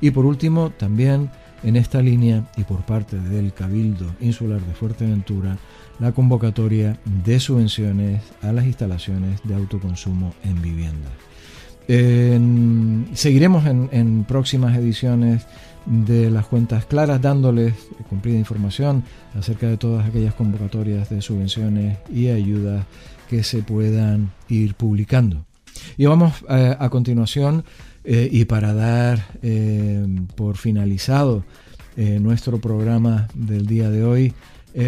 [0.00, 1.30] Y por último, también
[1.62, 5.56] en esta línea y por parte del Cabildo Insular de Fuerteventura,
[6.00, 11.12] la convocatoria de subvenciones a las instalaciones de autoconsumo en viviendas
[11.86, 15.46] seguiremos en, próximas ediciones
[15.86, 17.74] de las cuentas claras dándoles
[18.08, 19.04] cumplida información
[19.38, 22.86] acerca de todas aquellas convocatorias de subvenciones y ayudas
[23.28, 25.44] que se puedan ir publicando.
[25.96, 27.64] Y vamos eh, a continuación
[28.04, 30.06] eh, y para dar eh,
[30.36, 31.44] por finalizado
[31.96, 34.34] nuestro programa del día de hoy,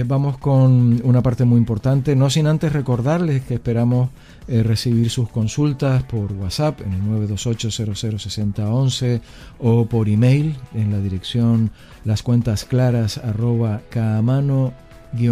[0.07, 4.11] vamos con una parte muy importante, no sin antes recordarles que esperamos
[4.49, 9.21] eh, recibir sus consultas por WhatsApp en el 928-006011
[9.59, 11.73] o por email en la dirección
[12.05, 13.83] las cuentas claras arroba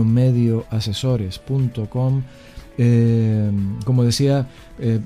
[0.05, 2.23] medio asesores.com.
[2.77, 3.51] Eh,
[3.85, 4.49] como decía,
[4.79, 5.01] eh,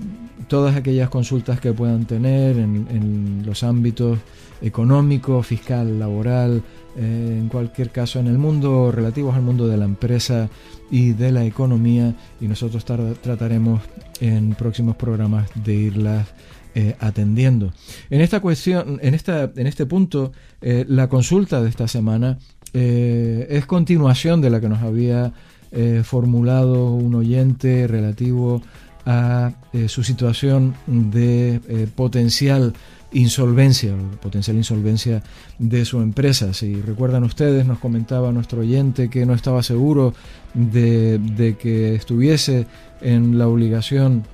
[0.49, 4.19] todas aquellas consultas que puedan tener en, los ámbitos
[4.61, 6.63] económico, fiscal, laboral,
[6.97, 10.49] en cualquier caso en el mundo relativos al mundo de la empresa
[10.91, 13.83] y de la economía y nosotros trataremos
[14.21, 16.27] en próximos programas de irlas
[16.75, 17.73] eh, atendiendo.
[18.09, 22.39] En esta cuestión, en, esta, en este punto, eh, la consulta de esta semana
[22.73, 25.33] eh, es continuación de la que nos había
[26.05, 28.63] formulado un oyente relativo
[29.05, 29.53] a
[29.87, 32.75] su situación de potencial
[33.13, 35.23] insolvencia, potencial insolvencia
[35.59, 36.53] de su empresa.
[36.53, 40.15] Si recuerdan ustedes, nos comentaba nuestro oyente que no estaba seguro
[40.55, 42.67] de, que estuviese
[43.01, 44.25] en la obligación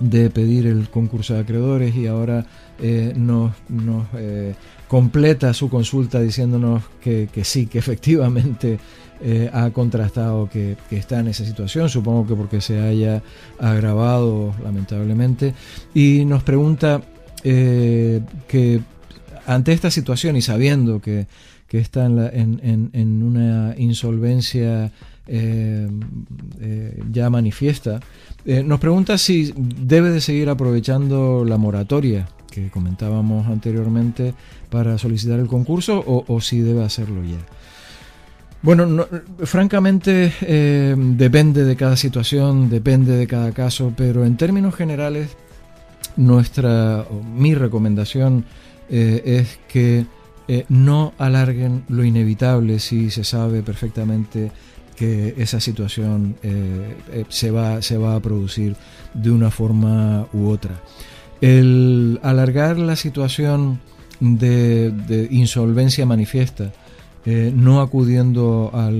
[0.00, 2.46] de pedir el concurso de acreedores y ahora
[2.80, 3.52] eh, nos,
[4.16, 4.54] eh,
[4.88, 8.78] completa su consulta diciéndonos que, sí, que efectivamente
[9.22, 13.22] eh, ha contrastado que, está en esa situación, supongo que porque se haya
[13.58, 15.54] agravado lamentablemente,
[15.94, 17.02] y nos pregunta
[17.44, 18.80] eh, que
[19.46, 21.26] ante esta situación y sabiendo que,
[21.70, 24.92] está en, una insolvencia
[25.26, 25.88] eh,
[26.60, 27.98] eh, ya manifiesta,
[28.64, 34.34] nos pregunta si debe de seguir aprovechando la moratoria que comentábamos anteriormente
[34.70, 37.44] para solicitar el concurso o, si debe hacerlo ya.
[38.64, 39.06] Bueno,
[39.44, 40.32] francamente
[40.96, 45.36] depende de cada situación, depende de cada caso, pero en términos generales
[46.16, 47.04] nuestra,
[47.36, 48.46] mi recomendación
[48.88, 50.06] eh, es que
[50.46, 54.52] eh, no alarguen lo inevitable si se sabe perfectamente
[54.96, 58.76] que esa situación eh, se, va, se va a producir
[59.12, 60.80] de una forma u otra.
[61.40, 63.80] El alargar la situación
[64.20, 66.72] de, insolvencia manifiesta,
[67.26, 68.90] no acudiendo a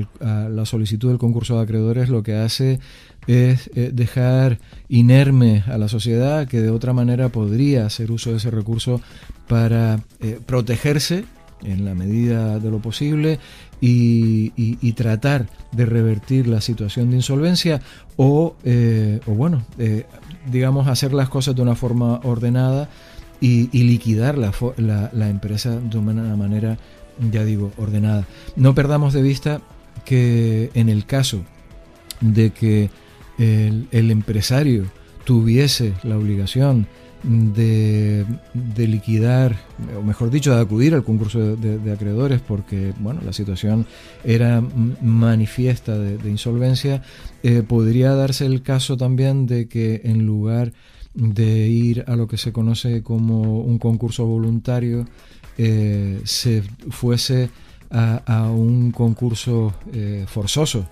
[0.48, 2.80] la solicitud del concurso de acreedores, lo que hace
[3.26, 4.58] es eh, dejar
[4.88, 9.00] inerme a la sociedad que de otra manera podría hacer uso de ese recurso
[9.48, 11.24] para eh, protegerse
[11.62, 13.38] en la medida de lo posible
[13.80, 17.80] y, tratar de revertir la situación de insolvencia
[18.16, 19.64] o, eh, bueno,
[20.50, 22.88] digamos, hacer las cosas de una forma ordenada
[23.40, 24.52] y, liquidar la,
[25.12, 26.78] la, empresa de una manera,
[27.30, 28.26] ya digo, ordenada.
[28.56, 29.60] No perdamos de vista
[30.04, 31.44] que en el caso
[32.20, 32.90] de que
[33.38, 34.84] el, empresario
[35.24, 36.86] tuviese la obligación
[37.22, 38.26] de,
[38.76, 39.56] liquidar,
[39.98, 43.86] o mejor dicho, de acudir al concurso de, acreedores porque bueno, la situación
[44.24, 47.02] era manifiesta de, insolvencia,
[47.42, 50.72] eh, podría darse el caso también de que en lugar
[51.14, 55.06] de ir a lo que se conoce como un concurso voluntario,
[55.58, 57.50] eh, se fuese
[57.90, 60.86] a, un concurso eh, forzoso,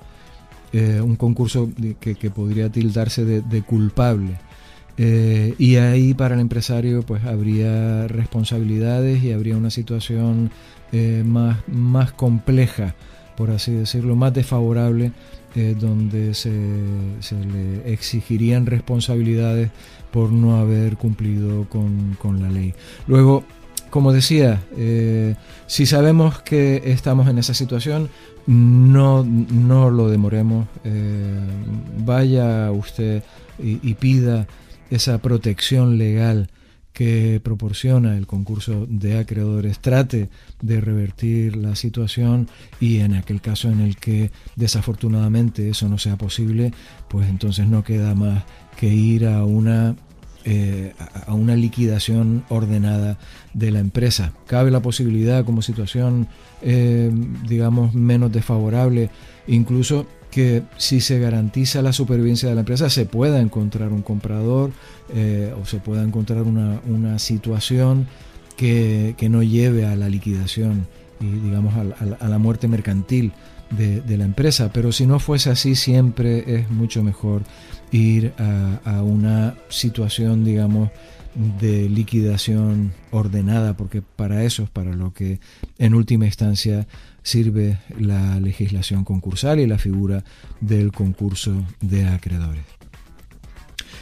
[0.73, 4.39] un concurso que, podría tildarse de culpable.
[4.99, 10.51] Eh, y ahí para el empresario pues habría responsabilidades y habría una situación
[10.93, 12.95] eh, más, más compleja,
[13.37, 15.13] por así decirlo, más desfavorable,
[15.55, 16.53] eh, donde se,
[17.21, 19.71] se, le exigirían responsabilidades
[20.11, 22.75] por no haber cumplido con, con la ley.
[23.07, 23.45] Luego,
[23.93, 24.63] como decía,
[25.67, 28.09] si sabemos que estamos en esa situación,
[28.47, 30.67] no, no lo demoremos,
[31.99, 33.23] vaya usted
[33.59, 34.47] y pida
[34.89, 36.49] esa protección legal
[36.95, 39.79] que proporciona el concurso de acreedores.
[39.81, 40.31] Trate
[40.63, 42.49] de revertir la situación
[42.81, 46.73] y en aquel caso en el que desafortunadamente eso no sea posible,
[47.09, 48.45] pues entonces no queda más
[48.79, 49.97] que ir a una
[50.45, 50.93] eh,
[51.27, 53.17] a una liquidación ordenada
[53.55, 54.33] de la empresa.
[54.47, 56.27] Cabe la posibilidad como situación,
[56.63, 57.11] eh,
[57.49, 59.11] digamos, menos desfavorable,
[59.47, 64.73] incluso que si se garantiza la supervivencia de la empresa se pueda encontrar un comprador
[65.15, 68.09] eh, o se pueda encontrar una, situación
[68.57, 70.87] que, no lleve a la liquidación
[71.21, 73.33] y digamos a, la muerte mercantil
[73.77, 74.71] de, la empresa.
[74.73, 77.43] Pero si no fuese así siempre es mucho mejor
[77.91, 80.91] ir a, una situación digamos
[81.61, 85.41] de liquidación ordenada porque para eso es para lo que
[85.79, 86.87] en última instancia
[87.23, 90.25] sirve la legislación concursal y la figura
[90.61, 92.65] del concurso de acreedores.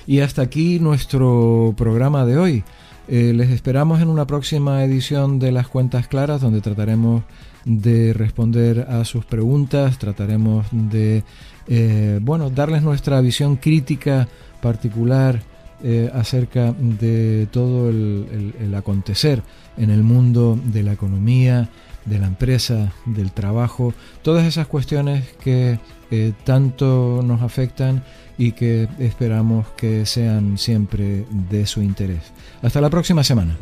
[0.07, 2.65] Y hasta aquí nuestro programa de hoy.
[3.09, 7.25] Eh, les esperamos en una próxima edición de Las Cuentas Claras donde trataremos
[7.65, 11.25] de responder a sus preguntas, trataremos de
[11.69, 14.29] eh, bueno, darles nuestra visión crítica
[14.61, 15.41] particular
[15.83, 19.43] eh, acerca de todo el acontecer
[19.77, 21.71] en el mundo de la economía,
[22.05, 25.79] de la empresa, del trabajo, todas esas cuestiones que
[26.11, 28.03] eh, tanto nos afectan
[28.37, 32.33] y que esperamos que sean siempre de su interés.
[32.63, 33.57] Hasta la próxima semana.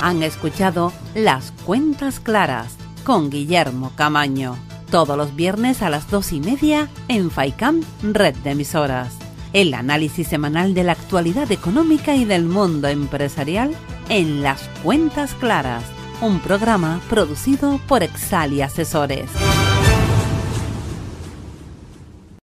[0.00, 4.56] Han escuchado Las Cuentas Claras con Guillermo Camaño
[4.90, 9.14] todos los viernes a las dos y media en FAICAM, red de emisoras.
[9.52, 13.74] El análisis semanal de la actualidad económica y del mundo empresarial
[14.08, 15.84] en Las Cuentas Claras,
[16.20, 19.30] un programa producido por Exali Asesores.